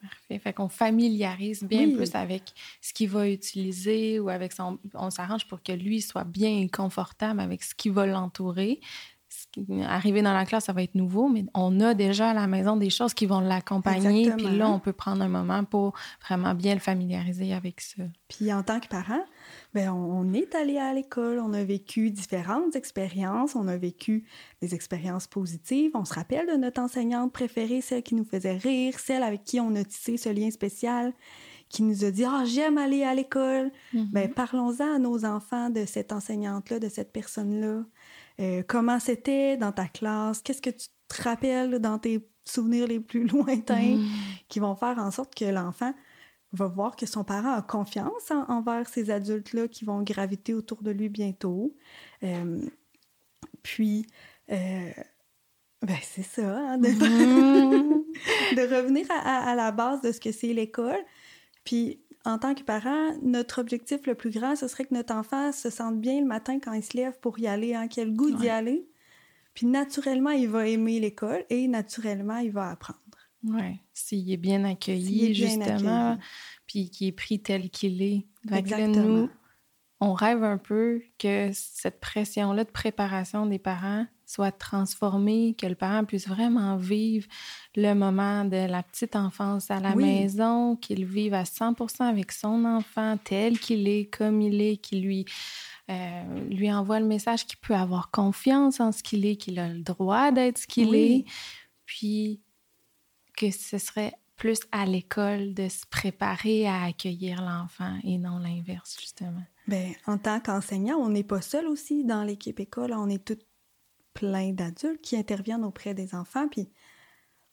Parfait. 0.00 0.38
Fait 0.38 0.52
qu'on 0.52 0.68
familiarise 0.68 1.64
bien 1.64 1.90
plus 1.90 2.14
avec 2.14 2.52
ce 2.80 2.92
qu'il 2.92 3.08
va 3.08 3.28
utiliser 3.28 4.20
ou 4.20 4.28
avec 4.28 4.52
son. 4.52 4.78
On 4.94 5.10
s'arrange 5.10 5.48
pour 5.48 5.60
que 5.60 5.72
lui 5.72 6.00
soit 6.00 6.24
bien 6.24 6.68
confortable 6.68 7.40
avec 7.40 7.64
ce 7.64 7.74
qui 7.74 7.88
va 7.88 8.06
l'entourer. 8.06 8.80
Arriver 9.84 10.22
dans 10.22 10.32
la 10.32 10.44
classe, 10.44 10.64
ça 10.64 10.72
va 10.72 10.82
être 10.82 10.94
nouveau, 10.94 11.28
mais 11.28 11.44
on 11.54 11.80
a 11.80 11.94
déjà 11.94 12.30
à 12.30 12.34
la 12.34 12.46
maison 12.46 12.76
des 12.76 12.90
choses 12.90 13.14
qui 13.14 13.26
vont 13.26 13.40
l'accompagner. 13.40 14.30
Puis 14.36 14.56
là, 14.56 14.68
on 14.68 14.78
peut 14.78 14.92
prendre 14.92 15.22
un 15.22 15.28
moment 15.28 15.64
pour 15.64 15.94
vraiment 16.26 16.54
bien 16.54 16.74
le 16.74 16.80
familiariser 16.80 17.54
avec 17.54 17.80
ça. 17.80 18.02
Puis 18.28 18.52
en 18.52 18.62
tant 18.62 18.80
que 18.80 18.88
parent, 18.88 19.24
Bien, 19.74 19.92
on 19.92 20.32
est 20.32 20.54
allé 20.54 20.78
à 20.78 20.94
l'école, 20.94 21.40
on 21.40 21.52
a 21.52 21.62
vécu 21.62 22.10
différentes 22.10 22.74
expériences, 22.74 23.54
on 23.54 23.68
a 23.68 23.76
vécu 23.76 24.24
des 24.62 24.74
expériences 24.74 25.26
positives, 25.26 25.90
on 25.92 26.06
se 26.06 26.14
rappelle 26.14 26.46
de 26.46 26.56
notre 26.56 26.80
enseignante 26.80 27.34
préférée, 27.34 27.82
celle 27.82 28.02
qui 28.02 28.14
nous 28.14 28.24
faisait 28.24 28.56
rire, 28.56 28.98
celle 28.98 29.22
avec 29.22 29.44
qui 29.44 29.60
on 29.60 29.74
a 29.74 29.84
tissé 29.84 30.16
ce 30.16 30.30
lien 30.30 30.50
spécial, 30.50 31.12
qui 31.68 31.82
nous 31.82 32.06
a 32.06 32.10
dit 32.10 32.24
Ah, 32.24 32.44
j'aime 32.46 32.78
aller 32.78 33.04
à 33.04 33.14
l'école. 33.14 33.70
Ben, 33.92 34.32
parlons-en 34.32 34.94
à 34.94 34.98
nos 34.98 35.26
enfants 35.26 35.68
de 35.68 35.84
cette 35.84 36.12
enseignante-là, 36.12 36.78
de 36.78 36.88
cette 36.88 37.12
personne-là. 37.12 37.82
Euh, 38.40 38.62
comment 38.66 39.00
c'était 39.00 39.56
dans 39.56 39.72
ta 39.72 39.86
classe? 39.86 40.42
Qu'est-ce 40.42 40.62
que 40.62 40.70
tu 40.70 40.88
te 41.08 41.22
rappelles 41.22 41.78
dans 41.80 41.98
tes 41.98 42.28
souvenirs 42.44 42.86
les 42.86 43.00
plus 43.00 43.26
lointains 43.28 43.96
Mhm. 43.96 44.08
qui 44.48 44.58
vont 44.60 44.74
faire 44.76 44.98
en 44.98 45.10
sorte 45.10 45.34
que 45.34 45.44
l'enfant 45.44 45.92
va 46.52 46.66
voir 46.66 46.96
que 46.96 47.04
son 47.06 47.24
parent 47.24 47.52
a 47.52 47.62
confiance 47.62 48.30
en- 48.30 48.44
envers 48.50 48.88
ces 48.88 49.10
adultes-là 49.10 49.68
qui 49.68 49.84
vont 49.84 50.02
graviter 50.02 50.54
autour 50.54 50.82
de 50.82 50.90
lui 50.90 51.08
bientôt? 51.08 51.74
Euh, 52.22 52.60
puis, 53.62 54.06
euh, 54.50 54.90
ben 55.82 55.96
c'est 56.02 56.22
ça, 56.22 56.58
hein, 56.58 56.78
de, 56.78 56.88
de 58.56 58.74
revenir 58.76 59.06
à, 59.10 59.14
à- 59.48 59.50
à 59.50 59.54
la 59.54 59.72
base 59.72 60.00
de 60.00 60.10
ce 60.12 60.20
que 60.20 60.32
c'est 60.32 60.52
l'école. 60.54 60.98
Puis, 61.64 62.00
en 62.28 62.38
tant 62.38 62.54
que 62.54 62.62
parent, 62.62 63.14
notre 63.22 63.58
objectif 63.60 64.06
le 64.06 64.14
plus 64.14 64.30
grand, 64.30 64.54
ce 64.54 64.68
serait 64.68 64.84
que 64.84 64.92
notre 64.94 65.14
enfant 65.14 65.50
se 65.50 65.70
sente 65.70 65.98
bien 65.98 66.20
le 66.20 66.26
matin 66.26 66.58
quand 66.60 66.74
il 66.74 66.82
se 66.82 66.94
lève 66.96 67.18
pour 67.20 67.38
y 67.38 67.46
aller, 67.46 67.74
hein, 67.74 67.88
qu'il 67.88 68.02
ait 68.02 68.06
le 68.06 68.12
goût 68.12 68.30
d'y 68.32 68.50
aller. 68.50 68.86
Puis, 69.54 69.66
naturellement, 69.66 70.30
il 70.30 70.48
va 70.48 70.68
aimer 70.68 71.00
l'école 71.00 71.44
et 71.48 71.66
naturellement, 71.68 72.36
il 72.36 72.52
va 72.52 72.70
apprendre. 72.70 72.98
Oui, 73.44 73.80
s'il 73.94 74.30
est 74.30 74.36
bien 74.36 74.64
accueilli, 74.64 75.04
S'il 75.06 75.24
est 75.24 75.32
bien 75.32 75.48
justement, 75.48 76.10
accueilli. 76.12 76.26
puis 76.66 76.90
qu'il 76.90 77.06
est 77.08 77.12
pris 77.12 77.40
tel 77.40 77.70
qu'il 77.70 78.02
est. 78.02 78.26
Là, 78.44 78.58
Exactement. 78.58 79.02
nous, 79.06 79.30
on 80.00 80.12
rêve 80.12 80.44
un 80.44 80.58
peu 80.58 81.02
que 81.18 81.50
cette 81.52 82.00
pression-là 82.00 82.64
de 82.64 82.70
préparation 82.70 83.46
des 83.46 83.58
parents 83.58 84.06
soit 84.26 84.52
transformée, 84.52 85.56
que 85.58 85.66
le 85.66 85.74
parent 85.74 86.04
puisse 86.04 86.28
vraiment 86.28 86.76
vivre 86.76 87.26
le 87.74 87.94
moment 87.94 88.44
de 88.44 88.66
la 88.70 88.82
petite 88.82 89.16
enfance 89.16 89.70
à 89.70 89.80
la 89.80 89.94
Oui. 89.94 90.04
maison, 90.04 90.76
qu'il 90.76 91.04
vive 91.06 91.32
à 91.34 91.44
100% 91.44 92.04
avec 92.08 92.30
son 92.32 92.64
enfant 92.66 93.16
tel 93.24 93.58
qu'il 93.58 93.88
est, 93.88 94.04
comme 94.06 94.40
il 94.42 94.60
est, 94.60 94.76
qu'il 94.76 95.02
lui, 95.02 95.24
euh, 95.90 96.44
lui 96.50 96.70
envoie 96.72 97.00
le 97.00 97.06
message 97.06 97.46
qu'il 97.46 97.58
peut 97.58 97.74
avoir 97.74 98.10
confiance 98.10 98.80
en 98.80 98.92
ce 98.92 99.02
qu'il 99.02 99.24
est, 99.26 99.36
qu'il 99.36 99.58
a 99.58 99.68
le 99.68 99.80
droit 99.80 100.30
d'être 100.30 100.58
ce 100.58 100.66
qu'il 100.66 100.90
Oui. 100.90 101.24
est, 101.26 101.30
puis 101.86 102.40
que 103.36 103.50
ce 103.50 103.78
serait 103.78 104.12
plus 104.36 104.60
à 104.72 104.84
l'école 104.86 105.54
de 105.54 105.68
se 105.68 105.86
préparer 105.90 106.68
à 106.68 106.84
accueillir 106.84 107.40
l'enfant 107.42 107.98
et 108.04 108.18
non 108.18 108.38
l'inverse, 108.38 108.96
justement. 109.00 109.42
Ben, 109.68 109.92
en 110.06 110.18
tant 110.18 110.40
qu'enseignant, 110.40 110.96
on 110.96 111.10
n'est 111.10 111.22
pas 111.24 111.42
seul 111.42 111.66
aussi 111.68 112.04
dans 112.04 112.22
l'équipe 112.24 112.58
école. 112.58 112.92
On 112.94 113.08
est 113.08 113.24
tout 113.24 113.38
plein 114.14 114.52
d'adultes 114.52 115.02
qui 115.02 115.16
interviennent 115.16 115.64
auprès 115.64 115.94
des 115.94 116.14
enfants. 116.14 116.48
Puis 116.48 116.68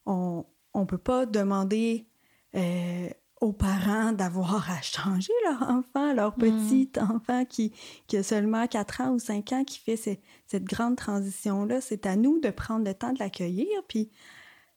on 0.05 0.45
ne 0.73 0.85
peut 0.85 0.97
pas 0.97 1.25
demander 1.25 2.07
euh, 2.55 3.09
aux 3.41 3.51
parents 3.51 4.13
d'avoir 4.13 4.71
à 4.71 4.81
changer 4.81 5.33
leur 5.43 5.69
enfant, 5.69 6.13
leur 6.13 6.37
Mm. 6.37 6.41
petit 6.41 6.89
enfant 6.99 7.43
qui, 7.45 7.73
qui 8.07 8.15
a 8.17 8.23
seulement 8.23 8.65
4 8.67 9.01
ans 9.01 9.11
ou 9.11 9.19
5 9.19 9.51
ans, 9.51 9.63
qui 9.65 9.79
fait 9.79 9.97
ce- 9.97 10.17
cette 10.47 10.63
grande 10.63 10.95
transition-là. 10.95 11.81
C'est 11.81 12.05
à 12.05 12.15
nous 12.15 12.39
de 12.39 12.49
prendre 12.49 12.85
le 12.85 12.93
temps 12.93 13.11
de 13.13 13.19
l'accueillir. 13.19 13.67
Puis 13.89 14.09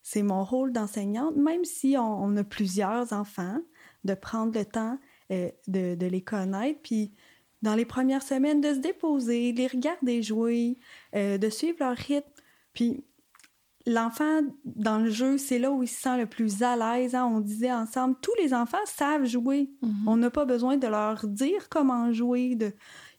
c'est 0.02 0.22
mon 0.22 0.42
rôle 0.44 0.72
d'enseignante, 0.72 1.36
même 1.36 1.64
si 1.64 1.96
on, 1.96 2.22
on 2.24 2.36
a 2.36 2.42
plusieurs 2.44 3.12
enfants, 3.12 3.58
de 4.04 4.14
prendre 4.14 4.52
le 4.58 4.64
temps 4.64 4.98
euh, 5.30 5.50
de, 5.66 5.94
de 5.94 6.06
les 6.06 6.22
connaître. 6.22 6.80
Puis 6.82 7.12
dans 7.62 7.74
les 7.74 7.84
premières 7.84 8.22
semaines, 8.22 8.60
de 8.60 8.74
se 8.74 8.78
déposer, 8.78 9.52
de 9.52 9.58
les 9.58 9.66
regarder 9.66 10.22
jouer, 10.22 10.78
euh, 11.14 11.38
de 11.38 11.50
suivre 11.50 11.78
leur 11.80 11.96
rythme. 11.96 12.30
Puis 12.72 13.04
l'enfant, 13.86 14.42
dans 14.64 14.98
le 14.98 15.10
jeu, 15.10 15.38
c'est 15.38 15.58
là 15.58 15.70
où 15.70 15.82
il 15.82 15.88
se 15.88 16.00
sent 16.00 16.18
le 16.18 16.26
plus 16.26 16.62
à 16.62 16.76
l'aise. 16.76 17.14
hein. 17.14 17.24
On 17.26 17.40
disait 17.40 17.72
ensemble, 17.72 18.16
tous 18.20 18.34
les 18.40 18.54
enfants 18.54 18.76
savent 18.84 19.24
jouer. 19.24 19.70
On 20.06 20.16
n'a 20.16 20.30
pas 20.30 20.44
besoin 20.44 20.76
de 20.76 20.86
leur 20.86 21.26
dire 21.26 21.68
comment 21.68 22.12
jouer. 22.12 22.54
De... 22.54 22.72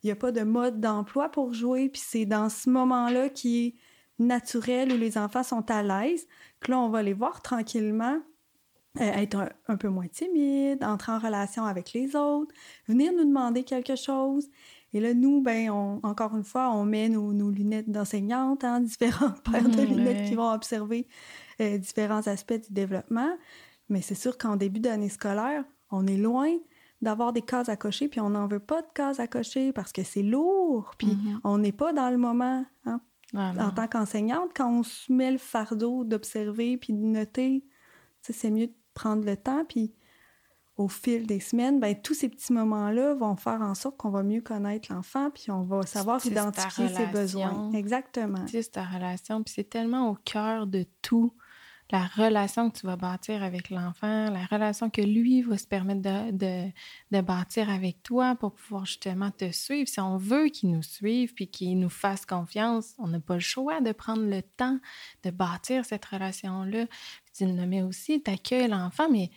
Il 0.03 0.07
n'y 0.07 0.11
a 0.11 0.15
pas 0.15 0.31
de 0.31 0.41
mode 0.41 0.79
d'emploi 0.79 1.29
pour 1.29 1.53
jouer. 1.53 1.89
Puis 1.89 2.01
c'est 2.05 2.25
dans 2.25 2.49
ce 2.49 2.69
moment-là 2.69 3.29
qui 3.29 3.65
est 3.65 3.75
naturel, 4.19 4.91
où 4.93 4.97
les 4.97 5.17
enfants 5.17 5.43
sont 5.43 5.69
à 5.71 5.81
l'aise, 5.81 6.27
que 6.59 6.71
là, 6.71 6.79
on 6.79 6.89
va 6.89 7.01
les 7.01 7.13
voir 7.13 7.41
tranquillement 7.41 8.19
être 8.99 9.35
un, 9.37 9.49
un 9.67 9.77
peu 9.77 9.87
moins 9.89 10.07
timides, 10.07 10.83
entrer 10.83 11.11
en 11.11 11.19
relation 11.19 11.65
avec 11.65 11.93
les 11.93 12.15
autres, 12.15 12.53
venir 12.87 13.11
nous 13.13 13.25
demander 13.25 13.63
quelque 13.63 13.95
chose. 13.95 14.47
Et 14.93 14.99
là, 14.99 15.13
nous, 15.13 15.41
ben, 15.41 15.69
on- 15.69 15.99
encore 16.03 16.35
une 16.35 16.43
fois, 16.43 16.71
on 16.71 16.83
met 16.85 17.09
nos, 17.09 17.31
nos 17.31 17.51
lunettes 17.51 17.89
d'enseignante, 17.91 18.63
hein, 18.63 18.79
différentes 19.33 19.41
paires 19.43 19.69
de 19.69 19.81
Mhm, 19.81 19.87
lunettes 19.89 20.17
ouais. 20.21 20.25
qui 20.29 20.35
vont 20.35 20.51
observer 20.51 21.07
euh, 21.61 21.77
différents 21.77 22.25
aspects 22.27 22.59
du 22.67 22.73
développement. 22.73 23.29
Mais 23.89 24.01
c'est 24.01 24.15
sûr 24.15 24.37
qu'en 24.37 24.55
début 24.55 24.79
d'année 24.79 25.09
scolaire, 25.09 25.63
on 25.91 26.07
est 26.07 26.17
loin 26.17 26.49
d'avoir 27.01 27.31
des 27.33 27.41
cases 27.41 27.69
à 27.69 27.75
cocher, 27.77 28.07
puis 28.09 28.19
on 28.19 28.29
n'en 28.31 28.47
veut 28.47 28.59
pas 28.59 28.81
de 28.81 28.87
cases 28.93 29.19
à 29.19 29.27
cocher 29.27 29.71
parce 29.71 29.91
que 29.91 30.03
c'est 30.03 30.21
lourd, 30.23 30.91
puis 30.97 31.07
Mhm. 31.15 31.39
on 31.43 31.57
n'est 31.59 31.71
pas 31.71 31.93
dans 31.93 32.09
le 32.09 32.17
moment. 32.17 32.65
hein. 32.85 33.01
Ah. 33.35 33.53
En 33.59 33.69
tant 33.71 33.87
qu'enseignante, 33.87 34.49
quand 34.55 34.71
on 34.71 34.81
se 34.83 35.13
met 35.13 35.31
le 35.31 35.37
fardeau 35.37 36.03
d'observer 36.03 36.77
puis 36.77 36.93
de 36.93 36.97
noter, 37.05 37.63
c'est 38.21 38.49
mieux 38.49 38.67
de 38.67 38.73
prendre 38.93 39.25
le 39.25 39.37
temps, 39.37 39.65
puis 39.65 39.93
au 40.79 40.87
fil 40.87 41.27
des 41.27 41.41
semaines, 41.41 41.79
ben, 41.81 41.93
tous 41.93 42.13
ces 42.13 42.29
petits 42.29 42.53
moments-là 42.53 43.13
vont 43.13 43.35
faire 43.35 43.61
en 43.61 43.75
sorte 43.75 43.97
qu'on 43.97 44.11
va 44.11 44.23
mieux 44.23 44.41
connaître 44.41 44.93
l'enfant, 44.93 45.29
puis 45.29 45.51
on 45.51 45.63
va 45.63 45.81
savoir 45.85 46.25
identifier 46.25 46.87
ses 46.87 47.05
besoins. 47.07 47.71
Exactement. 47.73 48.45
C'est 48.47 48.71
ta 48.71 48.85
relation, 48.85 49.43
puis 49.43 49.53
c'est 49.55 49.69
tellement 49.69 50.09
au 50.09 50.15
cœur 50.23 50.67
de 50.67 50.85
tout. 51.01 51.33
La 51.91 52.05
relation 52.05 52.69
que 52.69 52.77
tu 52.77 52.85
vas 52.85 52.95
bâtir 52.97 53.41
avec 53.41 53.71
l'enfant, 53.71 54.29
la 54.29 54.45
relation 54.45 54.91
que 54.91 55.01
lui 55.01 55.41
va 55.41 55.57
se 55.57 55.65
permettre 55.65 56.01
de, 56.01 56.31
de, 56.31 56.71
de 57.11 57.21
bâtir 57.21 57.67
avec 57.67 58.03
toi 58.03 58.35
pour 58.35 58.53
pouvoir 58.53 58.85
justement 58.85 59.31
te 59.31 59.51
suivre. 59.51 59.89
Si 59.89 59.99
on 59.99 60.15
veut 60.15 60.49
qu'il 60.49 60.69
nous 60.69 60.83
suive 60.83 61.33
puis 61.33 61.47
qu'il 61.47 61.79
nous 61.79 61.89
fasse 61.89 62.27
confiance, 62.27 62.93
on 62.99 63.07
n'a 63.07 63.19
pas 63.19 63.33
le 63.33 63.39
choix 63.39 63.81
de 63.81 63.91
prendre 63.91 64.21
le 64.21 64.43
temps 64.43 64.77
de 65.23 65.31
bâtir 65.31 65.83
cette 65.83 66.05
relation-là. 66.05 66.85
Tu 67.39 67.45
le 67.45 67.53
nommais 67.53 67.81
aussi, 67.81 68.21
tu 68.21 68.29
accueilles 68.29 68.67
l'enfant, 68.67 69.09
mais 69.09 69.31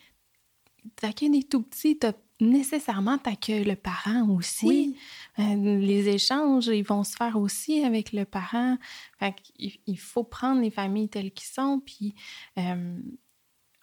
tu 1.00 1.06
accueilles 1.06 1.30
des 1.30 1.44
tout 1.44 1.62
petits, 1.62 1.96
t'as- 1.98 2.12
nécessairement 2.40 3.16
tu 3.18 3.30
accueilles 3.30 3.62
le 3.64 3.76
parent 3.76 4.28
aussi. 4.30 4.66
Oui, 4.66 4.96
Euh, 5.38 5.78
les 5.78 6.08
échanges, 6.08 6.66
ils 6.66 6.82
vont 6.82 7.04
se 7.04 7.14
faire 7.16 7.36
aussi 7.36 7.84
avec 7.84 8.12
le 8.12 8.24
parent. 8.24 8.76
Fait 9.20 9.32
qu'il 9.40 9.72
il 9.86 9.98
faut 9.98 10.24
prendre 10.24 10.60
les 10.60 10.70
familles 10.72 11.08
telles 11.08 11.30
qu'elles 11.30 11.44
sont. 11.54 11.80
Puis 11.86 12.14
euh, 12.58 12.98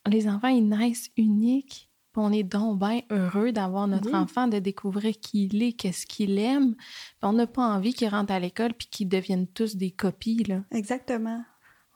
les 0.07 0.27
enfants, 0.27 0.49
ils 0.49 0.67
naissent 0.67 1.09
uniques. 1.15 1.89
Puis 2.11 2.21
on 2.23 2.31
est 2.33 2.43
donc 2.43 2.79
bien 2.79 3.01
heureux 3.11 3.51
d'avoir 3.53 3.87
notre 3.87 4.09
Oui. 4.09 4.15
enfant, 4.15 4.47
de 4.47 4.59
découvrir 4.59 5.17
qui 5.21 5.45
il 5.45 5.63
est, 5.63 5.73
qu'est-ce 5.73 6.05
qu'il 6.05 6.37
aime. 6.39 6.75
Puis 6.75 7.23
on 7.23 7.33
n'a 7.33 7.47
pas 7.47 7.65
envie 7.65 7.93
qu'ils 7.93 8.09
rentrent 8.09 8.33
à 8.33 8.39
l'école 8.39 8.73
puis 8.73 8.87
qu'ils 8.89 9.07
deviennent 9.07 9.47
tous 9.47 9.75
des 9.77 9.91
copies. 9.91 10.43
Là. 10.43 10.63
exactement. 10.71 11.43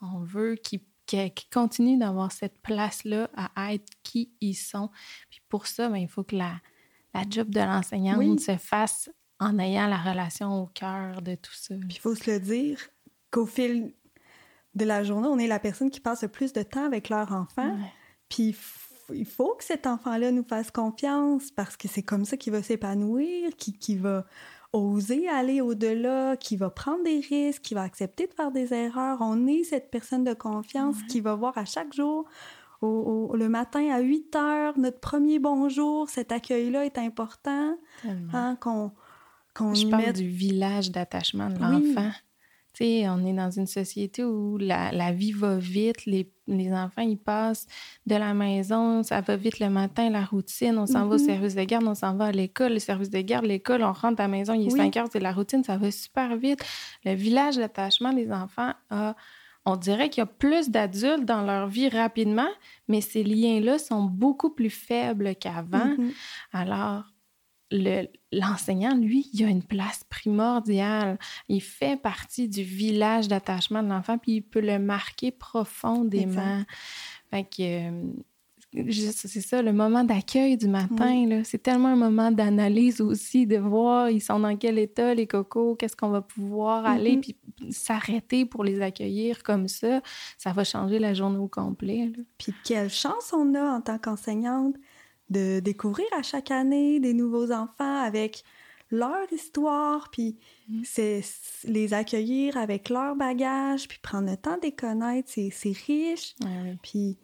On 0.01 0.19
veut 0.23 0.55
qu'ils 0.55 0.81
qu'ils- 1.17 1.33
qu'ils 1.33 1.49
continuent 1.49 1.97
d'avoir 1.99 2.31
cette 2.31 2.61
place-là 2.61 3.29
à 3.35 3.73
être 3.73 3.89
qui 4.03 4.31
ils 4.41 4.55
sont. 4.55 4.89
Puis 5.29 5.41
pour 5.49 5.67
ça, 5.67 5.89
ben, 5.89 5.97
il 5.97 6.07
faut 6.07 6.23
que 6.23 6.35
la, 6.35 6.53
la 7.13 7.23
job 7.29 7.49
de 7.49 7.59
l'enseignante 7.59 8.17
Oui. 8.17 8.39
se 8.39 8.57
fasse 8.57 9.09
en 9.39 9.59
ayant 9.59 9.87
la 9.87 9.97
relation 9.97 10.61
au 10.61 10.67
cœur 10.67 11.21
de 11.21 11.35
tout 11.35 11.53
ça. 11.53 11.75
Puis 11.75 11.97
il 11.97 11.99
faut 11.99 12.15
se 12.15 12.29
le 12.31 12.39
dire 12.39 12.79
qu'au 13.31 13.45
fil 13.45 13.93
de 14.75 14.85
la 14.85 15.03
journée, 15.03 15.27
on 15.27 15.37
est 15.37 15.47
la 15.47 15.59
personne 15.59 15.89
qui 15.91 15.99
passe 15.99 16.23
le 16.23 16.29
plus 16.29 16.53
de 16.53 16.63
temps 16.63 16.85
avec 16.85 17.09
leur 17.09 17.31
enfant. 17.31 17.75
Ouais. 17.75 17.91
Puis 18.29 18.55
il 19.13 19.25
faut 19.25 19.53
que 19.55 19.63
cet 19.63 19.85
enfant-là 19.85 20.31
nous 20.31 20.45
fasse 20.47 20.71
confiance 20.71 21.51
parce 21.51 21.77
que 21.77 21.87
c'est 21.87 22.03
comme 22.03 22.25
ça 22.25 22.37
qu'il 22.37 22.53
va 22.53 22.63
s'épanouir, 22.63 23.55
qu'il 23.57 23.77
qu'il 23.77 23.99
va 23.99 24.25
oser 24.73 25.29
aller 25.29 25.61
au-delà, 25.61 26.35
qu'il 26.37 26.57
va 26.57 26.69
prendre 26.69 27.03
des 27.03 27.19
risques, 27.19 27.61
qu'il 27.61 27.75
va 27.75 27.83
accepter 27.83 28.27
de 28.27 28.33
faire 28.33 28.51
des 28.51 28.73
erreurs. 28.73 29.19
On 29.21 29.45
est 29.47 29.63
cette 29.63 29.89
personne 29.91 30.23
de 30.23 30.33
confiance 30.33 30.97
Ouais. 30.97 31.07
qui 31.07 31.21
va 31.21 31.35
voir 31.35 31.57
à 31.57 31.65
chaque 31.65 31.93
jour, 31.93 32.25
au- 32.81 33.29
au- 33.31 33.35
le 33.35 33.47
matin 33.49 33.87
à 33.91 33.99
8 33.99 34.35
heures, 34.35 34.77
notre 34.77 34.99
premier 34.99 35.39
bonjour. 35.39 36.09
Cet 36.09 36.31
accueil-là 36.31 36.85
est 36.85 36.97
important, 36.97 37.77
Tellement. 38.01 38.33
hein, 38.33 38.57
qu'on 38.59 38.91
qu'on 39.55 39.75
Je 39.75 39.85
y 39.85 39.89
parle 39.91 40.05
mette... 40.07 40.15
du 40.15 40.27
village 40.27 40.89
d'attachement 40.91 41.47
de 41.49 41.59
l'enfant. 41.59 42.09
On 42.81 43.25
est 43.25 43.33
dans 43.33 43.51
une 43.51 43.67
société 43.67 44.23
où 44.23 44.57
la, 44.57 44.91
la 44.91 45.11
vie 45.11 45.31
va 45.31 45.57
vite, 45.57 46.05
les, 46.05 46.31
les 46.47 46.73
enfants, 46.73 47.01
ils 47.03 47.17
passent 47.17 47.67
de 48.05 48.15
la 48.15 48.33
maison, 48.33 49.03
ça 49.03 49.21
va 49.21 49.35
vite 49.35 49.59
le 49.59 49.69
matin, 49.69 50.09
la 50.09 50.25
routine, 50.25 50.77
on 50.77 50.85
s'en 50.87 51.07
va 51.07 51.15
au 51.15 51.19
Mhm. 51.19 51.25
service 51.25 51.55
de 51.55 51.63
garde, 51.63 51.85
on 51.87 51.95
s'en 51.95 52.15
va 52.15 52.25
à 52.25 52.31
l'école, 52.31 52.73
le 52.73 52.79
service 52.79 53.09
de 53.09 53.21
garde, 53.21 53.45
l'école, 53.45 53.83
on 53.83 53.93
rentre 53.93 54.19
à 54.21 54.23
la 54.23 54.27
maison, 54.27 54.53
il 54.53 54.67
est 54.67 54.71
Oui. 54.71 54.79
5 54.79 54.97
heures, 54.97 55.07
c'est 55.11 55.19
la 55.19 55.31
routine, 55.31 55.63
ça 55.63 55.77
va 55.77 55.91
super 55.91 56.35
vite. 56.35 56.63
Le 57.05 57.13
village 57.13 57.57
d'attachement 57.57 58.11
des 58.11 58.31
enfants 58.31 58.73
a, 58.89 59.15
on 59.65 59.77
dirait 59.77 60.09
qu'il 60.09 60.21
y 60.21 60.23
a 60.23 60.25
plus 60.25 60.69
d'adultes 60.69 61.23
dans 61.25 61.43
leur 61.43 61.67
vie 61.67 61.87
rapidement, 61.89 62.49
mais 62.89 62.99
ces 63.01 63.23
liens-là 63.23 63.77
sont 63.77 64.03
beaucoup 64.03 64.49
plus 64.49 64.69
faibles 64.71 65.35
qu'avant. 65.35 65.95
Mhm. 65.97 66.11
Alors, 66.51 67.03
le- 67.71 68.07
l'enseignant, 68.31 68.95
lui, 68.95 69.29
il 69.33 69.43
a 69.45 69.47
une 69.47 69.63
place 69.63 70.03
primordiale. 70.09 71.17
Il 71.49 71.61
fait 71.61 71.99
partie 71.99 72.47
du 72.47 72.63
village 72.63 73.27
d'attachement 73.27 73.83
de 73.83 73.89
l'enfant, 73.89 74.17
puis 74.17 74.33
il 74.33 74.41
peut 74.41 74.61
le 74.61 74.79
marquer 74.79 75.31
profondément. 75.31 76.63
Fait 77.31 77.43
que, 77.43 77.89
euh, 77.89 78.13
c'est 78.89 79.41
ça, 79.41 79.61
le 79.61 79.71
moment 79.71 80.03
d'accueil 80.03 80.57
du 80.57 80.67
matin, 80.67 81.41
c'est 81.43 81.61
tellement 81.61 81.89
un 81.89 81.95
moment 81.95 82.31
d'analyse 82.31 83.01
aussi, 83.01 83.45
de 83.45 83.57
voir 83.57 84.09
ils 84.09 84.21
sont 84.21 84.39
dans 84.39 84.55
quel 84.57 84.79
état, 84.79 85.13
les 85.13 85.27
cocos, 85.27 85.75
qu'est-ce 85.75 85.95
qu'on 85.95 86.09
va 86.09 86.21
pouvoir 86.21 86.85
aller, 86.85 87.17
mm-hmm. 87.17 87.21
puis 87.21 87.71
s'arrêter 87.71 88.45
pour 88.45 88.63
les 88.63 88.81
accueillir 88.81 89.43
comme 89.43 89.67
ça, 89.67 90.01
ça 90.37 90.53
va 90.53 90.63
changer 90.63 90.97
la 90.97 91.13
journée 91.13 91.37
au 91.37 91.47
complet. 91.47 92.11
Puis 92.37 92.53
quelle 92.63 92.89
chance 92.89 93.31
on 93.31 93.53
a 93.53 93.63
en 93.63 93.81
tant 93.81 93.99
qu'enseignante 93.99 94.75
de 95.29 95.59
découvrir 95.59 96.07
à 96.17 96.21
chaque 96.21 96.51
année 96.51 96.99
des 96.99 97.13
nouveaux 97.13 97.51
enfants 97.51 98.01
avec 98.01 98.43
leur 98.91 99.31
histoire, 99.31 100.09
puis 100.11 100.37
mm. 100.69 100.81
c'est 100.85 101.23
les 101.65 101.93
accueillir 101.93 102.57
avec 102.57 102.89
leur 102.89 103.15
bagage, 103.15 103.87
puis 103.87 103.99
prendre 104.01 104.29
le 104.29 104.37
temps 104.37 104.57
de 104.57 104.63
les 104.63 104.71
connaître, 104.71 105.29
c'est 105.31 105.77
riche. 105.87 106.35
Puis 106.83 107.17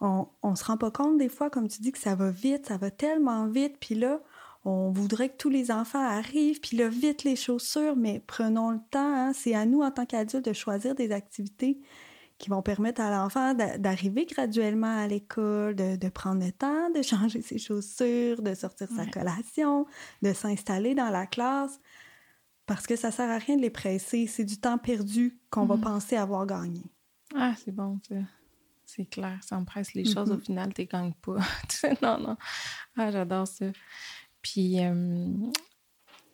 on, 0.00 0.26
on 0.42 0.54
se 0.54 0.64
rend 0.64 0.76
pas 0.76 0.90
compte 0.90 1.16
des 1.16 1.30
fois, 1.30 1.48
comme 1.48 1.68
tu 1.68 1.80
dis, 1.80 1.92
que 1.92 1.98
ça 1.98 2.14
va 2.14 2.30
vite, 2.30 2.66
ça 2.66 2.76
va 2.76 2.90
tellement 2.90 3.46
vite, 3.46 3.76
puis 3.80 3.94
là, 3.94 4.20
on 4.66 4.90
voudrait 4.90 5.28
que 5.28 5.36
tous 5.36 5.48
les 5.48 5.70
enfants 5.70 6.04
arrivent, 6.04 6.60
puis 6.60 6.76
là, 6.76 6.88
vite 6.88 7.24
les 7.24 7.36
chaussures, 7.36 7.96
mais 7.96 8.22
prenons 8.26 8.70
le 8.70 8.80
temps, 8.90 9.14
hein. 9.14 9.32
c'est 9.32 9.54
à 9.54 9.64
nous 9.64 9.80
en 9.80 9.90
tant 9.90 10.04
qu'adultes 10.04 10.44
de 10.44 10.52
choisir 10.52 10.94
des 10.94 11.12
activités 11.12 11.78
qui 12.38 12.50
vont 12.50 12.62
permettre 12.62 13.00
à 13.00 13.10
l'enfant 13.10 13.54
d'arriver 13.54 14.26
graduellement 14.26 14.98
à 14.98 15.06
l'école, 15.06 15.74
de, 15.74 16.08
prendre 16.08 16.44
le 16.44 16.52
temps 16.52 16.90
de 16.90 17.02
changer 17.02 17.40
ses 17.40 17.58
chaussures, 17.58 18.42
de 18.42 18.54
sortir 18.54 18.88
sa 18.94 19.06
collation, 19.06 19.86
de 20.22 20.32
s'installer 20.32 20.94
dans 20.94 21.08
la 21.08 21.26
classe, 21.26 21.80
parce 22.66 22.86
que 22.86 22.96
ça 22.96 23.10
sert 23.10 23.30
à 23.30 23.38
rien 23.38 23.56
de 23.56 23.62
les 23.62 23.70
presser. 23.70 24.26
C'est 24.26 24.44
du 24.44 24.58
temps 24.58 24.76
perdu 24.76 25.38
qu'on 25.50 25.64
va 25.64 25.76
mm-hmm. 25.76 25.80
penser 25.80 26.16
avoir 26.16 26.46
gagné. 26.46 26.82
Ah, 27.34 27.54
c'est 27.56 27.72
bon, 27.72 27.98
ça. 28.06 28.16
C'est 28.84 29.06
clair. 29.06 29.38
Ça 29.42 29.58
me 29.58 29.64
presse 29.64 29.94
les 29.94 30.04
choses. 30.04 30.30
Au 30.30 30.36
mm-hmm. 30.36 30.44
final, 30.44 30.74
tu 30.74 30.84
gagnes 30.84 31.14
pas. 31.14 31.38
non, 32.02 32.18
non. 32.18 32.36
Ah, 32.96 33.10
j'adore 33.10 33.46
ça. 33.46 33.66
Puis, 34.42 34.84
euh, 34.84 35.26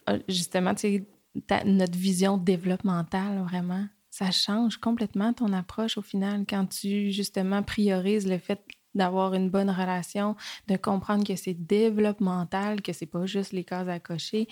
ah, 0.07 0.17
justement, 0.29 0.75
tu 0.75 0.81
sais, 0.81 1.65
notre 1.65 1.97
vision 1.97 2.37
développementale, 2.37 3.43
vraiment, 3.43 3.87
ça 4.13 4.31
change 4.31 4.77
complètement 4.77 5.33
ton 5.33 5.55
approche 5.55 5.97
au 5.97 6.03
final 6.03 6.45
quand 6.47 6.67
tu 6.67 7.11
justement 7.11 7.63
priorises 7.63 8.29
le 8.29 8.37
fait 8.37 8.63
d'avoir 8.95 9.33
une 9.33 9.49
bonne 9.49 9.71
relation, 9.71 10.37
de 10.69 10.77
comprendre 10.77 11.27
que 11.27 11.35
c'est 11.35 11.55
développemental, 11.55 12.83
que 12.83 12.93
c'est 12.93 13.07
pas 13.07 13.25
juste 13.25 13.53
les 13.53 13.65
cases 13.65 13.89
à 13.89 13.99
cocher. 14.01 14.49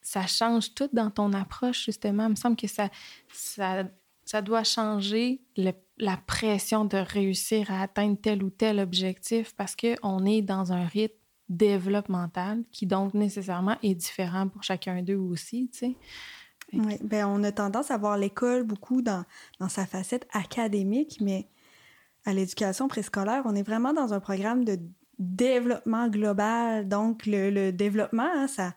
Ça 0.00 0.26
change 0.26 0.72
tout 0.74 0.88
dans 0.94 1.10
ton 1.10 1.34
approche, 1.34 1.84
justement. 1.84 2.24
Il 2.24 2.30
me 2.30 2.36
semble 2.36 2.56
que 2.56 2.66
ça, 2.66 2.88
ça, 3.30 3.84
ça 4.24 4.40
doit 4.40 4.64
changer 4.64 5.42
la 5.98 6.16
pression 6.16 6.86
de 6.86 6.96
réussir 6.96 7.70
à 7.70 7.82
atteindre 7.82 8.18
tel 8.18 8.42
ou 8.42 8.48
tel 8.48 8.80
objectif 8.80 9.54
parce 9.56 9.76
qu'on 9.76 10.24
est 10.24 10.40
dans 10.40 10.72
un 10.72 10.86
rythme 10.86 11.14
développemental 11.50 12.64
qui 12.72 12.86
donc 12.86 13.12
nécessairement 13.12 13.76
est 13.82 13.94
différent 13.94 14.48
pour 14.48 14.62
chacun 14.62 15.02
d'eux 15.02 15.16
aussi, 15.16 15.68
tu 15.70 15.78
sais. 15.80 15.96
Oui, 16.78 16.98
ben 17.02 17.26
on 17.26 17.42
a 17.44 17.52
tendance 17.52 17.90
à 17.90 17.96
voir 17.96 18.16
l'école 18.18 18.62
beaucoup 18.62 19.02
dans, 19.02 19.24
dans 19.60 19.68
sa 19.68 19.86
facette 19.86 20.26
académique, 20.32 21.18
mais 21.20 21.48
à 22.24 22.32
l'éducation 22.32 22.88
préscolaire, 22.88 23.42
on 23.44 23.54
est 23.54 23.62
vraiment 23.62 23.92
dans 23.92 24.14
un 24.14 24.20
programme 24.20 24.64
de 24.64 24.78
développement 25.18 26.08
global. 26.08 26.88
Donc, 26.88 27.26
le, 27.26 27.70
développement, 27.70 28.28
hein, 28.34 28.46
ça, 28.48 28.74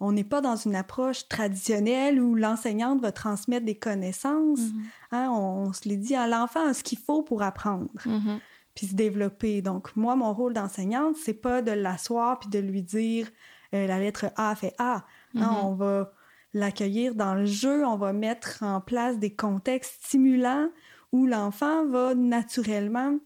on 0.00 0.12
n'est 0.12 0.24
pas 0.24 0.40
dans 0.40 0.56
une 0.56 0.74
approche 0.74 1.28
traditionnelle 1.28 2.20
où 2.20 2.34
l'enseignante 2.34 3.00
va 3.00 3.12
transmettre 3.12 3.66
des 3.66 3.76
connaissances. 3.76 4.60
Mm-hmm. 4.60 4.82
Hein, 5.12 5.30
on, 5.30 5.72
se 5.72 5.88
les 5.88 5.96
dit 5.96 6.14
à 6.14 6.26
l'enfant 6.26 6.72
ce 6.72 6.82
qu'il 6.82 6.98
faut 6.98 7.22
pour 7.22 7.42
apprendre. 7.42 7.90
Mm-hmm. 8.04 8.38
Puis 8.74 8.86
se 8.88 8.94
développer. 8.94 9.62
Donc, 9.62 9.94
moi, 9.96 10.14
mon 10.14 10.32
rôle 10.32 10.52
d'enseignante, 10.52 11.16
c'est 11.16 11.34
pas 11.34 11.62
de 11.62 11.72
l'asseoir 11.72 12.38
puis 12.38 12.48
de 12.48 12.58
lui 12.58 12.82
dire 12.82 13.28
euh, 13.74 13.86
la 13.86 13.98
lettre 13.98 14.26
A 14.36 14.54
fait 14.54 14.74
A. 14.78 15.04
Non, 15.34 15.42
mm-hmm. 15.42 15.64
on 15.64 15.74
va 15.74 16.12
l'accueillir 16.54 17.14
dans 17.14 17.34
le 17.34 17.46
jeu, 17.46 17.84
on 17.86 17.96
va 17.96 18.12
mettre 18.12 18.62
en 18.62 18.80
place 18.80 19.18
des 19.18 19.34
contextes 19.34 20.04
stimulants 20.04 20.68
où 21.12 21.26
l'enfant 21.26 21.86
va 21.86 22.14
naturellement 22.14 23.18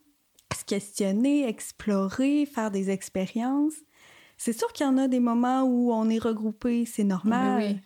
se 0.55 0.65
questionner, 0.65 1.49
explorer, 1.49 2.47
faire 2.47 2.71
des 2.71 2.91
expériences. 2.91 3.75
C'est 4.37 4.53
sûr 4.53 4.73
qu'il 4.73 4.87
y 4.87 4.89
en 4.89 4.99
a 4.99 5.09
des 5.09 5.21
moments 5.21 5.63
où 5.63 5.93
on 5.93 6.09
est 6.09 6.19
regroupé, 6.19 6.85
c'est 6.85 7.05
normal, 7.05 7.81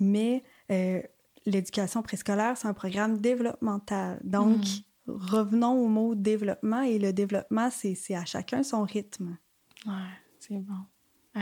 mais 0.00 0.44
euh, 0.70 1.00
l'éducation 1.46 2.02
préscolaire, 2.02 2.56
c'est 2.56 2.68
un 2.68 2.74
programme 2.74 3.18
développemental. 3.18 4.20
Donc, 4.22 4.58
mm. 4.58 5.12
revenons 5.12 5.72
au 5.72 5.88
mot 5.88 6.14
développement 6.14 6.82
et 6.82 6.98
le 6.98 7.12
développement, 7.12 7.70
c'est 7.70 8.14
à 8.14 8.24
chacun 8.24 8.62
son 8.62 8.82
rythme. 8.82 9.38
Ouais, 9.86 9.92
c'est 10.38 10.58
bon. 10.58 11.40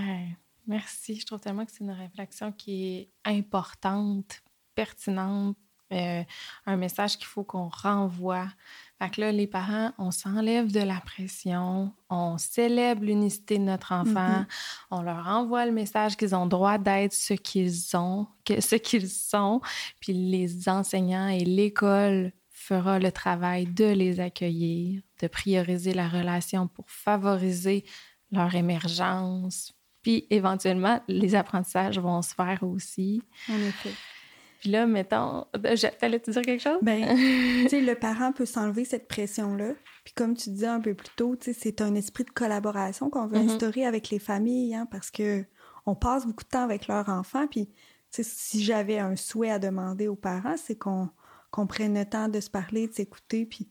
Merci. 0.66 1.18
Je 1.18 1.26
trouve 1.26 1.40
tellement 1.40 1.64
que 1.64 1.72
c'est 1.72 1.84
une 1.84 1.90
réflexion 1.90 2.52
qui 2.52 2.96
est 2.96 3.10
importante, 3.24 4.42
pertinente, 4.74 5.56
euh, 5.92 6.22
un 6.64 6.76
message 6.76 7.18
qu'il 7.18 7.26
faut 7.26 7.44
qu'on 7.44 7.68
renvoie. 7.68 8.48
Fait 8.98 9.10
que 9.10 9.20
là, 9.20 9.32
les 9.32 9.46
parents, 9.46 9.92
on 9.98 10.10
s'enlève 10.10 10.72
de 10.72 10.80
la 10.80 11.00
pression, 11.00 11.92
on 12.08 12.38
célèbre 12.38 13.04
l'unicité 13.04 13.58
de 13.58 13.64
notre 13.64 13.92
enfant, 13.92 14.40
mm-hmm. 14.40 14.46
on 14.90 15.02
leur 15.02 15.26
envoie 15.26 15.66
le 15.66 15.72
message 15.72 16.16
qu'ils 16.16 16.34
ont 16.34 16.46
droit 16.46 16.78
d'être 16.78 17.12
ce 17.12 17.34
qu'ils 17.34 17.94
ont, 17.94 18.26
que, 18.44 18.60
ce 18.60 18.76
qu'ils 18.76 19.10
sont, 19.10 19.60
puis 20.00 20.14
les 20.14 20.68
enseignants 20.68 21.28
et 21.28 21.44
l'école 21.44 22.32
fera 22.48 22.98
le 22.98 23.12
travail 23.12 23.66
de 23.66 23.86
les 23.86 24.20
accueillir, 24.20 25.02
de 25.20 25.26
prioriser 25.26 25.92
la 25.92 26.08
relation 26.08 26.68
pour 26.68 26.88
favoriser 26.88 27.84
leur 28.30 28.54
émergence, 28.54 29.74
puis 30.02 30.26
éventuellement, 30.30 31.00
les 31.08 31.34
apprentissages 31.34 31.98
vont 31.98 32.22
se 32.22 32.34
faire 32.34 32.62
aussi. 32.62 33.22
En 33.48 33.56
effet. 33.56 33.92
Puis 34.60 34.70
là, 34.70 34.86
mettons, 34.86 35.44
t'allais 35.98 36.20
te 36.20 36.30
dire 36.30 36.42
quelque 36.42 36.62
chose? 36.62 36.78
Ben, 36.82 37.16
tu 37.16 37.68
sais, 37.68 37.80
le 37.80 37.94
parent 37.96 38.32
peut 38.32 38.46
s'enlever 38.46 38.84
cette 38.84 39.08
pression-là. 39.08 39.72
Puis 40.04 40.14
comme 40.14 40.36
tu 40.36 40.50
disais 40.50 40.68
un 40.68 40.80
peu 40.80 40.94
plus 40.94 41.10
tôt, 41.16 41.34
tu 41.34 41.52
sais, 41.52 41.58
c'est 41.60 41.80
un 41.80 41.94
esprit 41.96 42.24
de 42.24 42.30
collaboration 42.30 43.10
qu'on 43.10 43.26
veut 43.26 43.38
mm-hmm. 43.38 43.50
instaurer 43.50 43.86
avec 43.86 44.10
les 44.10 44.20
familles, 44.20 44.74
hein, 44.74 44.86
parce 44.90 45.10
que 45.10 45.44
on 45.84 45.96
passe 45.96 46.26
beaucoup 46.26 46.44
de 46.44 46.48
temps 46.48 46.62
avec 46.62 46.86
leurs 46.86 47.08
enfants. 47.08 47.48
Puis, 47.48 47.68
si 48.10 48.62
j'avais 48.62 48.98
un 48.98 49.16
souhait 49.16 49.50
à 49.50 49.58
demander 49.58 50.06
aux 50.06 50.14
parents, 50.14 50.56
c'est 50.56 50.76
qu'on 50.76 51.10
prenne 51.66 51.98
le 51.98 52.04
temps 52.04 52.28
de 52.28 52.38
se 52.38 52.50
parler, 52.50 52.86
de 52.86 52.92
s'écouter, 52.92 53.46
puis 53.46 53.68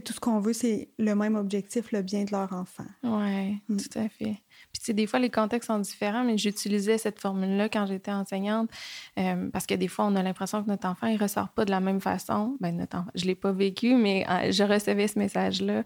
tout 0.00 0.12
ce 0.12 0.20
qu'on 0.20 0.40
veut, 0.40 0.52
c'est 0.52 0.90
le 0.98 1.14
même 1.14 1.34
objectif, 1.34 1.92
le 1.92 2.02
bien 2.02 2.24
de 2.24 2.32
leur 2.32 2.52
enfant. 2.52 2.86
Oui, 3.02 3.60
mm. 3.68 3.76
tout 3.76 3.98
à 3.98 4.08
fait. 4.08 4.42
Puis, 4.72 4.94
des 4.94 5.06
fois, 5.06 5.18
les 5.18 5.30
contextes 5.30 5.68
sont 5.68 5.78
différents, 5.78 6.24
mais 6.24 6.38
j'utilisais 6.38 6.98
cette 6.98 7.20
formule-là 7.20 7.68
quand 7.68 7.86
j'étais 7.86 8.10
enseignante 8.10 8.70
euh, 9.18 9.50
parce 9.52 9.66
que 9.66 9.74
des 9.74 9.88
fois, 9.88 10.06
on 10.06 10.16
a 10.16 10.22
l'impression 10.22 10.62
que 10.62 10.68
notre 10.68 10.88
enfant, 10.88 11.06
il 11.06 11.16
ressort 11.16 11.48
pas 11.50 11.64
de 11.64 11.70
la 11.70 11.80
même 11.80 12.00
façon. 12.00 12.56
Ben, 12.60 12.76
notre 12.76 12.98
enfant, 12.98 13.10
je 13.14 13.26
l'ai 13.26 13.34
pas 13.34 13.52
vécu, 13.52 13.94
mais 13.94 14.26
euh, 14.28 14.50
je 14.50 14.64
recevais 14.64 15.08
ce 15.08 15.18
message-là 15.18 15.82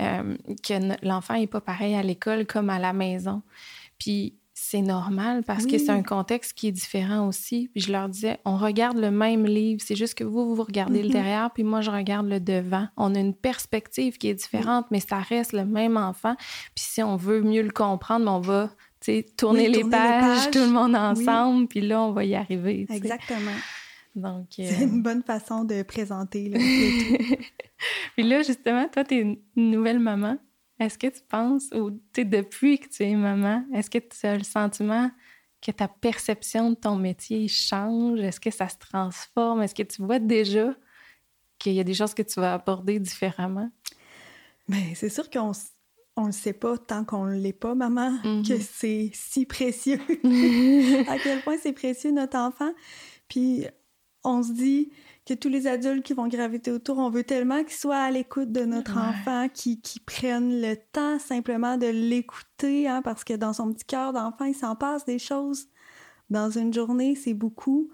euh, 0.00 0.36
que 0.66 1.06
l'enfant 1.06 1.34
est 1.34 1.46
pas 1.46 1.60
pareil 1.60 1.94
à 1.94 2.02
l'école 2.02 2.46
comme 2.46 2.70
à 2.70 2.78
la 2.78 2.92
maison. 2.92 3.42
Puis, 3.98 4.34
c'est 4.62 4.82
normal 4.82 5.42
parce 5.42 5.64
que 5.64 5.78
c'est 5.78 5.90
un 5.90 6.02
contexte 6.02 6.52
qui 6.52 6.68
est 6.68 6.72
différent 6.72 7.26
aussi. 7.26 7.70
Puis 7.72 7.80
je 7.80 7.90
leur 7.90 8.10
disais, 8.10 8.38
on 8.44 8.58
regarde 8.58 8.98
le 8.98 9.10
même 9.10 9.46
livre, 9.46 9.80
c'est 9.84 9.96
juste 9.96 10.14
que 10.14 10.22
vous, 10.22 10.54
vous 10.54 10.62
regardez 10.62 11.02
le 11.02 11.08
mm-hmm. 11.08 11.12
derrière, 11.12 11.50
puis 11.50 11.64
moi, 11.64 11.80
je 11.80 11.90
regarde 11.90 12.28
le 12.28 12.40
devant. 12.40 12.86
On 12.98 13.14
a 13.14 13.18
une 13.18 13.34
perspective 13.34 14.18
qui 14.18 14.28
est 14.28 14.34
différente, 14.34 14.86
mais 14.90 15.00
ça 15.00 15.18
reste 15.18 15.54
le 15.54 15.64
même 15.64 15.96
enfant. 15.96 16.36
Puis 16.74 16.84
si 16.84 17.02
on 17.02 17.16
veut 17.16 17.40
mieux 17.40 17.62
le 17.62 17.70
comprendre, 17.70 18.26
ben, 18.26 18.32
on 18.32 18.40
va 18.40 18.70
tourner, 19.38 19.68
les, 19.68 19.82
pages, 19.82 20.50
tout 20.50 20.58
le 20.58 20.70
monde 20.70 20.94
ensemble, 20.94 21.66
puis 21.66 21.80
là, 21.80 22.02
on 22.02 22.12
va 22.12 22.24
y 22.24 22.34
arriver. 22.34 22.86
Exactement. 22.90 23.56
Donc, 24.14 24.46
C'est 24.56 24.82
une 24.82 25.02
bonne 25.02 25.22
façon 25.22 25.64
de 25.64 25.82
présenter. 25.82 26.50
puis 28.16 28.28
là, 28.28 28.42
justement, 28.42 28.88
toi, 28.88 29.04
tu 29.04 29.14
es 29.14 29.20
une 29.20 29.38
nouvelle 29.56 30.00
maman. 30.00 30.36
Est-ce 30.80 30.98
que 30.98 31.06
tu 31.08 31.20
penses, 31.28 31.68
ou 31.72 31.90
depuis 32.16 32.78
que 32.78 32.88
tu 32.88 33.02
es 33.04 33.14
maman, 33.14 33.64
est-ce 33.74 33.90
que 33.90 33.98
tu 33.98 34.26
as 34.26 34.36
le 34.38 34.44
sentiment 34.44 35.10
que 35.60 35.70
ta 35.70 35.88
perception 35.88 36.70
de 36.70 36.74
ton 36.74 36.96
métier 36.96 37.46
change? 37.48 38.18
Est-ce 38.20 38.40
que 38.40 38.50
ça 38.50 38.66
se 38.68 38.78
transforme? 38.78 39.62
Est-ce 39.62 39.74
que 39.74 39.82
tu 39.82 40.02
vois 40.02 40.18
déjà 40.18 40.74
qu'il 41.58 41.74
y 41.74 41.80
a 41.80 41.84
des 41.84 41.92
choses 41.92 42.14
que 42.14 42.22
tu 42.22 42.40
vas 42.40 42.54
aborder 42.54 42.98
différemment? 42.98 43.70
Bien, 44.68 44.94
c'est 44.94 45.10
sûr 45.10 45.28
qu'on 45.28 45.52
on 46.16 46.26
le 46.26 46.32
sait 46.32 46.54
pas 46.54 46.78
tant 46.78 47.04
qu'on 47.04 47.26
ne 47.26 47.34
l'est 47.34 47.52
pas, 47.52 47.74
maman, 47.74 48.12
mm-hmm. 48.24 48.48
que 48.48 48.58
c'est 48.58 49.10
si 49.12 49.44
précieux. 49.44 50.00
à 51.08 51.18
quel 51.18 51.42
point 51.42 51.56
c'est 51.62 51.72
précieux 51.72 52.12
notre 52.12 52.38
enfant. 52.38 52.72
Puis 53.28 53.66
on 54.24 54.42
se 54.42 54.52
dit, 54.52 54.90
que 55.26 55.34
tous 55.34 55.48
les 55.48 55.66
adultes 55.66 56.04
qui 56.04 56.12
vont 56.12 56.28
graviter 56.28 56.70
autour, 56.70 56.98
on 56.98 57.10
veut 57.10 57.24
tellement 57.24 57.62
qu'ils 57.62 57.76
soient 57.76 58.02
à 58.02 58.10
l'écoute 58.10 58.50
de 58.50 58.64
notre 58.64 58.98
enfant, 58.98 59.48
qu'ils 59.48 59.78
prennent 60.04 60.60
le 60.60 60.74
temps 60.92 61.18
simplement 61.18 61.76
de 61.76 61.86
l'écouter, 61.86 62.88
hein, 62.88 63.00
parce 63.02 63.22
que 63.22 63.34
dans 63.34 63.52
son 63.52 63.72
petit 63.72 63.84
cœur 63.84 64.12
d'enfant, 64.12 64.46
il 64.46 64.54
s'en 64.54 64.74
passe 64.74 65.04
des 65.04 65.18
choses. 65.18 65.68
Dans 66.30 66.50
une 66.50 66.72
journée, 66.72 67.14
c'est 67.14 67.34
beaucoup. 67.34 67.90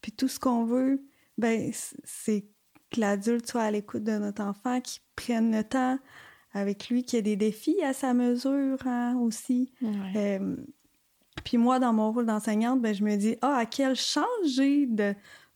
Puis 0.00 0.12
tout 0.12 0.28
ce 0.28 0.40
qu'on 0.40 0.64
veut, 0.64 1.04
ben, 1.38 1.70
c'est 2.04 2.46
que 2.90 3.00
l'adulte 3.00 3.48
soit 3.48 3.62
à 3.62 3.70
l'écoute 3.70 4.02
de 4.02 4.18
notre 4.18 4.42
enfant, 4.42 4.80
qu'il 4.80 5.02
prenne 5.14 5.54
le 5.54 5.64
temps 5.64 5.98
avec 6.52 6.88
lui, 6.88 7.04
qu'il 7.04 7.16
y 7.16 7.20
ait 7.20 7.22
des 7.22 7.36
défis 7.36 7.82
à 7.82 7.92
sa 7.92 8.12
mesure 8.12 8.78
hein, 8.86 9.16
aussi. 9.20 9.72
Euh, 10.16 10.56
puis 11.44 11.56
moi, 11.58 11.78
dans 11.78 11.92
mon 11.92 12.12
rôle 12.12 12.26
d'enseignante, 12.26 12.80
ben, 12.80 12.94
je 12.94 13.04
me 13.04 13.16
dis, 13.16 13.36
ah, 13.40 13.56
à 13.56 13.66
quelle 13.66 13.96
chance 13.96 14.26
j'ai 14.44 14.86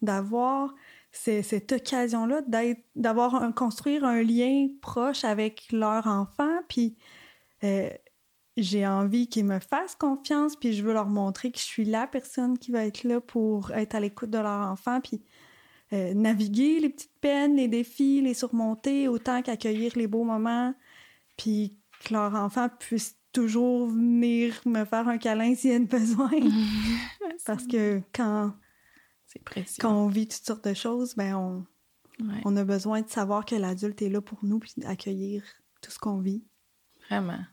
d'avoir 0.03 0.75
cette 1.13 1.73
occasion-là 1.73 2.43
d'avoir 2.95 3.55
construire 3.55 4.05
un 4.05 4.23
lien 4.23 4.69
proche 4.83 5.25
avec 5.25 5.73
leur 5.73 6.07
enfant. 6.07 6.61
Puis 6.69 6.97
euh, 7.65 7.89
j'ai 8.57 8.87
envie 8.87 9.29
qu'ils 9.29 9.45
me 9.45 9.59
fassent 9.59 9.97
confiance, 9.97 10.57
puis 10.57 10.73
je 10.73 10.83
veux 10.83 10.93
leur 10.93 11.09
montrer 11.09 11.51
que 11.51 11.59
je 11.59 11.65
suis 11.65 11.85
la 11.85 12.07
personne 12.07 12.59
qui 12.59 12.71
va 12.71 12.85
être 12.85 13.05
là 13.05 13.21
pour 13.21 13.71
être 13.73 13.95
à 13.95 14.01
l'écoute 14.01 14.31
de 14.31 14.39
leur 14.39 14.69
enfant, 14.69 15.01
puis 15.01 15.23
euh, 15.93 16.15
naviguer 16.15 16.81
les 16.81 16.89
petites 16.89 17.19
peines, 17.21 17.57
les 17.57 17.69
défis, 17.69 18.21
les 18.21 18.35
surmonter, 18.35 19.09
autant 19.09 19.43
qu'accueillir 19.43 19.93
les 19.97 20.07
beaux 20.07 20.25
moments, 20.25 20.75
puis 21.37 21.77
que 22.05 22.15
leur 22.15 22.35
enfant 22.35 22.69
puisse 22.79 23.17
toujours 23.33 23.89
venir 23.89 24.59
me 24.65 24.85
faire 24.85 25.07
un 25.09 25.19
câlin 25.19 25.55
s'il 25.55 25.73
y 25.73 25.75
a 25.75 25.79
besoin. 25.79 26.31
Parce 27.47 27.67
que 27.67 28.01
quand, 28.15 28.55
quand 29.81 29.93
on 29.93 30.09
vit 30.09 30.29
toutes 30.29 30.45
sortes 30.45 30.67
de 30.67 30.75
choses, 30.75 31.15
ben 31.15 31.35
on, 31.35 31.67
on 32.45 32.57
a 32.57 32.65
besoin 32.65 33.03
de 33.03 33.09
savoir 33.09 33.45
que 33.45 33.55
l'adulte 33.55 34.03
est 34.03 34.09
là 34.09 34.21
pour 34.21 34.45
nous 34.45 34.59
puis 34.59 34.73
d'accueillir 34.77 35.43
tout 35.83 35.91
ce 35.91 35.99
qu'on 35.99 36.21
vit. 36.21 36.45
Vraiment. 37.09 37.45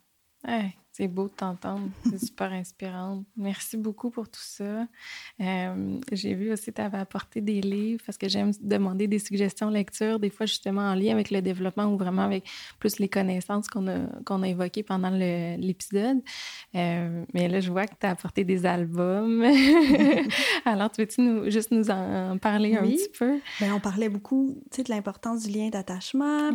Ouais. 0.46 0.76
C'est 0.96 1.08
beau 1.08 1.24
de 1.24 1.34
t'entendre. 1.34 1.90
C'est 2.08 2.24
super 2.24 2.52
inspirant. 2.54 3.24
Merci 3.36 3.78
beaucoup 3.78 4.12
pour 4.12 4.30
tout 4.30 4.40
ça. 4.40 4.86
Euh, 5.42 6.00
j'ai 6.12 6.36
vu 6.36 6.52
aussi 6.54 6.68
que 6.68 6.76
tu 6.76 6.82
avais 6.82 7.00
apporté 7.00 7.42
des 7.42 7.62
livres 7.62 8.04
parce 8.06 8.16
que 8.16 8.30
j'aime 8.30 8.52
demander 8.62 9.08
des 9.08 9.18
suggestions 9.18 9.70
de 9.70 9.74
lecture, 9.74 10.20
des 10.20 10.30
fois 10.30 10.46
justement 10.46 10.82
en 10.84 10.94
lien 10.94 11.14
avec 11.14 11.32
le 11.32 11.42
développement 11.42 11.86
ou 11.86 11.98
vraiment 11.98 12.22
avec 12.22 12.48
plus 12.78 13.00
les 13.00 13.10
connaissances 13.10 13.68
qu'on 13.70 13.88
a, 13.88 14.06
qu'on 14.24 14.44
a 14.44 14.50
évoquées 14.50 14.84
pendant 14.84 15.10
l'épisode. 15.10 16.22
Euh, 16.76 17.26
mais 17.34 17.48
là, 17.48 17.60
je 17.60 17.72
vois 17.72 17.88
que 17.88 17.96
tu 18.00 18.06
as 18.06 18.12
apporté 18.12 18.44
des 18.44 18.64
albums. 18.68 19.44
Alors, 20.66 20.92
tu 20.92 21.02
veux-tu 21.02 21.22
nous, 21.22 21.50
juste 21.50 21.72
nous 21.72 21.90
en 21.90 22.38
parler 22.38 22.76
un 22.76 22.84
petit 22.84 23.10
peu? 23.18 23.40
Bien, 23.60 23.74
on 23.74 23.80
parlait 23.80 24.10
beaucoup 24.10 24.62
de 24.78 24.90
l'importance 24.90 25.48
du 25.48 25.58
lien 25.58 25.70
d'attachement, 25.70 26.52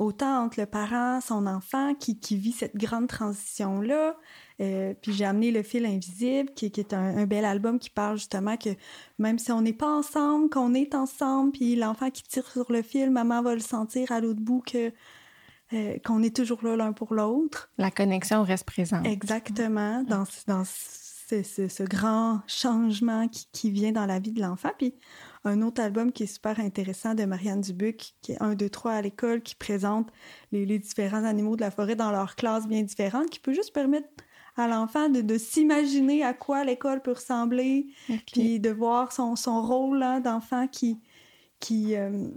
autant 0.00 0.42
entre 0.42 0.58
le 0.58 0.66
parent, 0.66 1.20
son 1.20 1.46
enfant 1.46 1.94
qui, 1.94 2.18
qui 2.18 2.36
vit 2.36 2.50
cette 2.50 2.74
grande 2.74 3.06
transition 3.06 3.67
là 3.80 4.16
euh, 4.60 4.94
puis 5.00 5.12
j'ai 5.12 5.24
amené 5.24 5.50
Le 5.50 5.62
fil 5.62 5.86
invisible, 5.86 6.50
qui, 6.54 6.66
est 6.66 6.92
un, 6.92 7.26
bel 7.26 7.44
album 7.44 7.78
qui 7.78 7.90
parle 7.90 8.16
justement 8.16 8.56
que 8.56 8.70
même 9.18 9.38
si 9.38 9.52
on 9.52 9.60
n'est 9.60 9.72
pas 9.72 9.90
ensemble, 9.90 10.50
qu'on 10.50 10.74
est 10.74 10.94
ensemble, 10.94 11.52
puis 11.52 11.76
l'enfant 11.76 12.10
qui 12.10 12.22
tire 12.24 12.46
sur 12.50 12.70
le 12.72 12.82
fil, 12.82 13.10
maman 13.10 13.42
va 13.42 13.54
le 13.54 13.60
sentir 13.60 14.10
à 14.10 14.20
l'autre 14.20 14.40
bout 14.40 14.62
que 14.66 14.92
euh, 15.74 15.98
qu'on 16.04 16.22
est 16.22 16.34
toujours 16.34 16.64
là 16.64 16.76
l'un 16.76 16.92
pour 16.92 17.14
l'autre. 17.14 17.70
La 17.78 17.90
connexion 17.90 18.42
reste 18.42 18.64
présente. 18.64 19.06
Exactement, 19.06 20.02
dans, 20.02 20.24
dans 20.46 20.64
ce, 20.64 21.82
grand 21.84 22.40
changement 22.46 23.28
qui, 23.28 23.46
qui, 23.52 23.70
vient 23.70 23.92
dans 23.92 24.06
la 24.06 24.18
vie 24.18 24.32
de 24.32 24.40
l'enfant. 24.40 24.70
Puis 24.76 24.94
un 25.48 25.62
autre 25.62 25.80
album 25.80 26.12
qui 26.12 26.24
est 26.24 26.26
super 26.26 26.60
intéressant 26.60 27.14
de 27.14 27.24
Marianne 27.24 27.60
Dubuc, 27.60 28.14
qui 28.22 28.32
est 28.32 28.42
1, 28.42 28.54
2, 28.54 28.68
3 28.68 28.92
à 28.92 29.02
l'école, 29.02 29.42
qui 29.42 29.54
présente 29.54 30.08
les, 30.52 30.78
différents 30.78 31.24
animaux 31.24 31.56
de 31.56 31.62
la 31.62 31.70
forêt 31.70 31.96
dans 31.96 32.10
leurs 32.10 32.36
classes 32.36 32.68
bien 32.68 32.82
différentes, 32.82 33.30
qui 33.30 33.40
peut 33.40 33.52
juste 33.52 33.72
permettre 33.72 34.08
à 34.56 34.66
l'enfant 34.66 35.08
de, 35.08 35.38
s'imaginer 35.38 36.24
à 36.24 36.34
quoi 36.34 36.64
l'école 36.64 37.00
peut 37.00 37.12
ressembler, 37.12 37.86
puis 38.26 38.60
de 38.60 38.70
voir 38.70 39.12
son, 39.12 39.36
son 39.36 39.62
rôle 39.62 40.04
d'enfant 40.22 40.66
qui, 40.66 41.00
qui, 41.60 41.94
euh, 41.96 42.28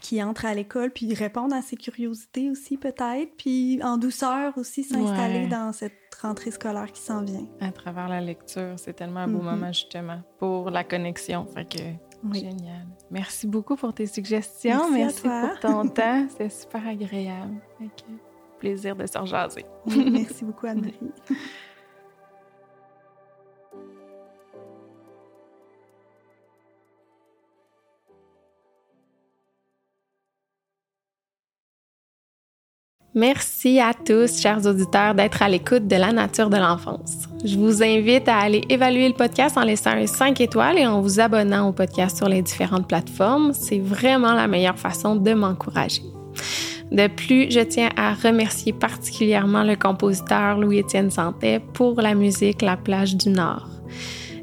qui 0.00 0.22
entre 0.22 0.46
à 0.46 0.54
l'école, 0.54 0.90
puis 0.92 1.12
répondre 1.14 1.54
à 1.54 1.62
ses 1.62 1.76
curiosités 1.76 2.50
aussi 2.50 2.76
peut-être, 2.76 3.36
puis 3.36 3.80
en 3.82 3.96
douceur 3.96 4.56
aussi 4.56 4.84
s'installer 4.84 5.48
dans 5.48 5.72
cette 5.72 5.94
rentrée 6.22 6.50
scolaire 6.50 6.92
qui 6.92 7.02
s'en 7.02 7.22
vient. 7.22 7.46
À 7.60 7.72
travers 7.72 8.08
la 8.08 8.20
lecture, 8.20 8.74
c'est 8.76 8.94
tellement 8.94 9.20
un 9.20 9.28
beau 9.28 9.40
mm-hmm. 9.40 9.42
moment 9.42 9.72
justement 9.72 10.20
pour 10.38 10.70
la 10.70 10.84
connexion. 10.84 11.46
Fait 11.46 11.64
que 11.64 12.05
Génial. 12.34 12.86
Merci 13.10 13.46
beaucoup 13.46 13.76
pour 13.76 13.92
tes 13.94 14.06
suggestions. 14.06 14.90
Merci, 14.90 15.22
pour 15.22 15.60
ton 15.60 15.88
temps. 15.88 16.26
C'est 16.36 16.50
super 16.50 16.86
agréable. 16.86 17.54
Plaisir 18.58 18.96
de 18.96 19.06
se 19.06 19.18
rejaser. 19.18 19.64
merci 19.86 20.44
beaucoup, 20.44 20.66
Anne-Marie. 20.66 20.98
Merci 33.16 33.80
à 33.80 33.94
tous, 33.94 34.42
chers 34.42 34.66
auditeurs, 34.66 35.14
d'être 35.14 35.40
à 35.40 35.48
l'écoute 35.48 35.88
de 35.88 35.96
la 35.96 36.12
nature 36.12 36.50
de 36.50 36.58
l'enfance. 36.58 37.26
Je 37.42 37.56
vous 37.56 37.82
invite 37.82 38.28
à 38.28 38.36
aller 38.36 38.60
évaluer 38.68 39.08
le 39.08 39.14
podcast 39.14 39.56
en 39.56 39.62
laissant 39.62 39.92
un 39.92 40.06
5 40.06 40.38
étoiles 40.42 40.76
et 40.76 40.86
en 40.86 41.00
vous 41.00 41.18
abonnant 41.18 41.66
au 41.66 41.72
podcast 41.72 42.18
sur 42.18 42.28
les 42.28 42.42
différentes 42.42 42.86
plateformes. 42.86 43.54
C'est 43.54 43.78
vraiment 43.78 44.34
la 44.34 44.46
meilleure 44.46 44.78
façon 44.78 45.16
de 45.16 45.32
m'encourager. 45.32 46.02
De 46.92 47.06
plus, 47.06 47.50
je 47.50 47.60
tiens 47.60 47.88
à 47.96 48.12
remercier 48.12 48.74
particulièrement 48.74 49.62
le 49.62 49.76
compositeur 49.76 50.58
Louis-Étienne 50.58 51.10
Santet 51.10 51.62
pour 51.72 51.98
la 52.02 52.14
musique 52.14 52.60
La 52.60 52.76
plage 52.76 53.16
du 53.16 53.30
Nord. 53.30 53.66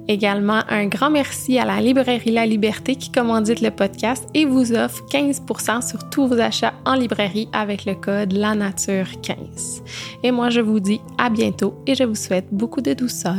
Également, 0.08 0.62
un 0.70 0.88
grand 0.88 1.10
merci 1.10 1.58
à 1.58 1.66
la 1.66 1.80
librairie 1.80 2.32
La 2.32 2.46
Liberté 2.46 2.96
qui 2.96 3.12
commandite 3.12 3.62
le 3.62 3.72
podcast 3.72 4.28
et 4.34 4.46
vous 4.46 4.74
offre 4.74 5.04
15% 5.10 5.88
sur 5.88 6.10
tous 6.10 6.28
vos 6.28 6.40
achats 6.40 6.74
en 6.86 6.96
librairie 6.96 7.48
avec 7.54 7.86
le 7.86 7.96
code 7.96 8.34
La 8.34 8.54
Nature 8.54 9.08
15. 9.22 9.84
Et 10.24 10.32
moi, 10.32 10.50
je 10.50 10.62
vous 10.62 10.80
dis 10.80 11.00
à 11.18 11.30
bientôt 11.30 11.76
et 11.88 11.96
je 11.96 12.04
vous 12.04 12.16
souhaite 12.16 12.48
beaucoup 12.52 12.82
de 12.82 12.94
douceur. 12.94 13.34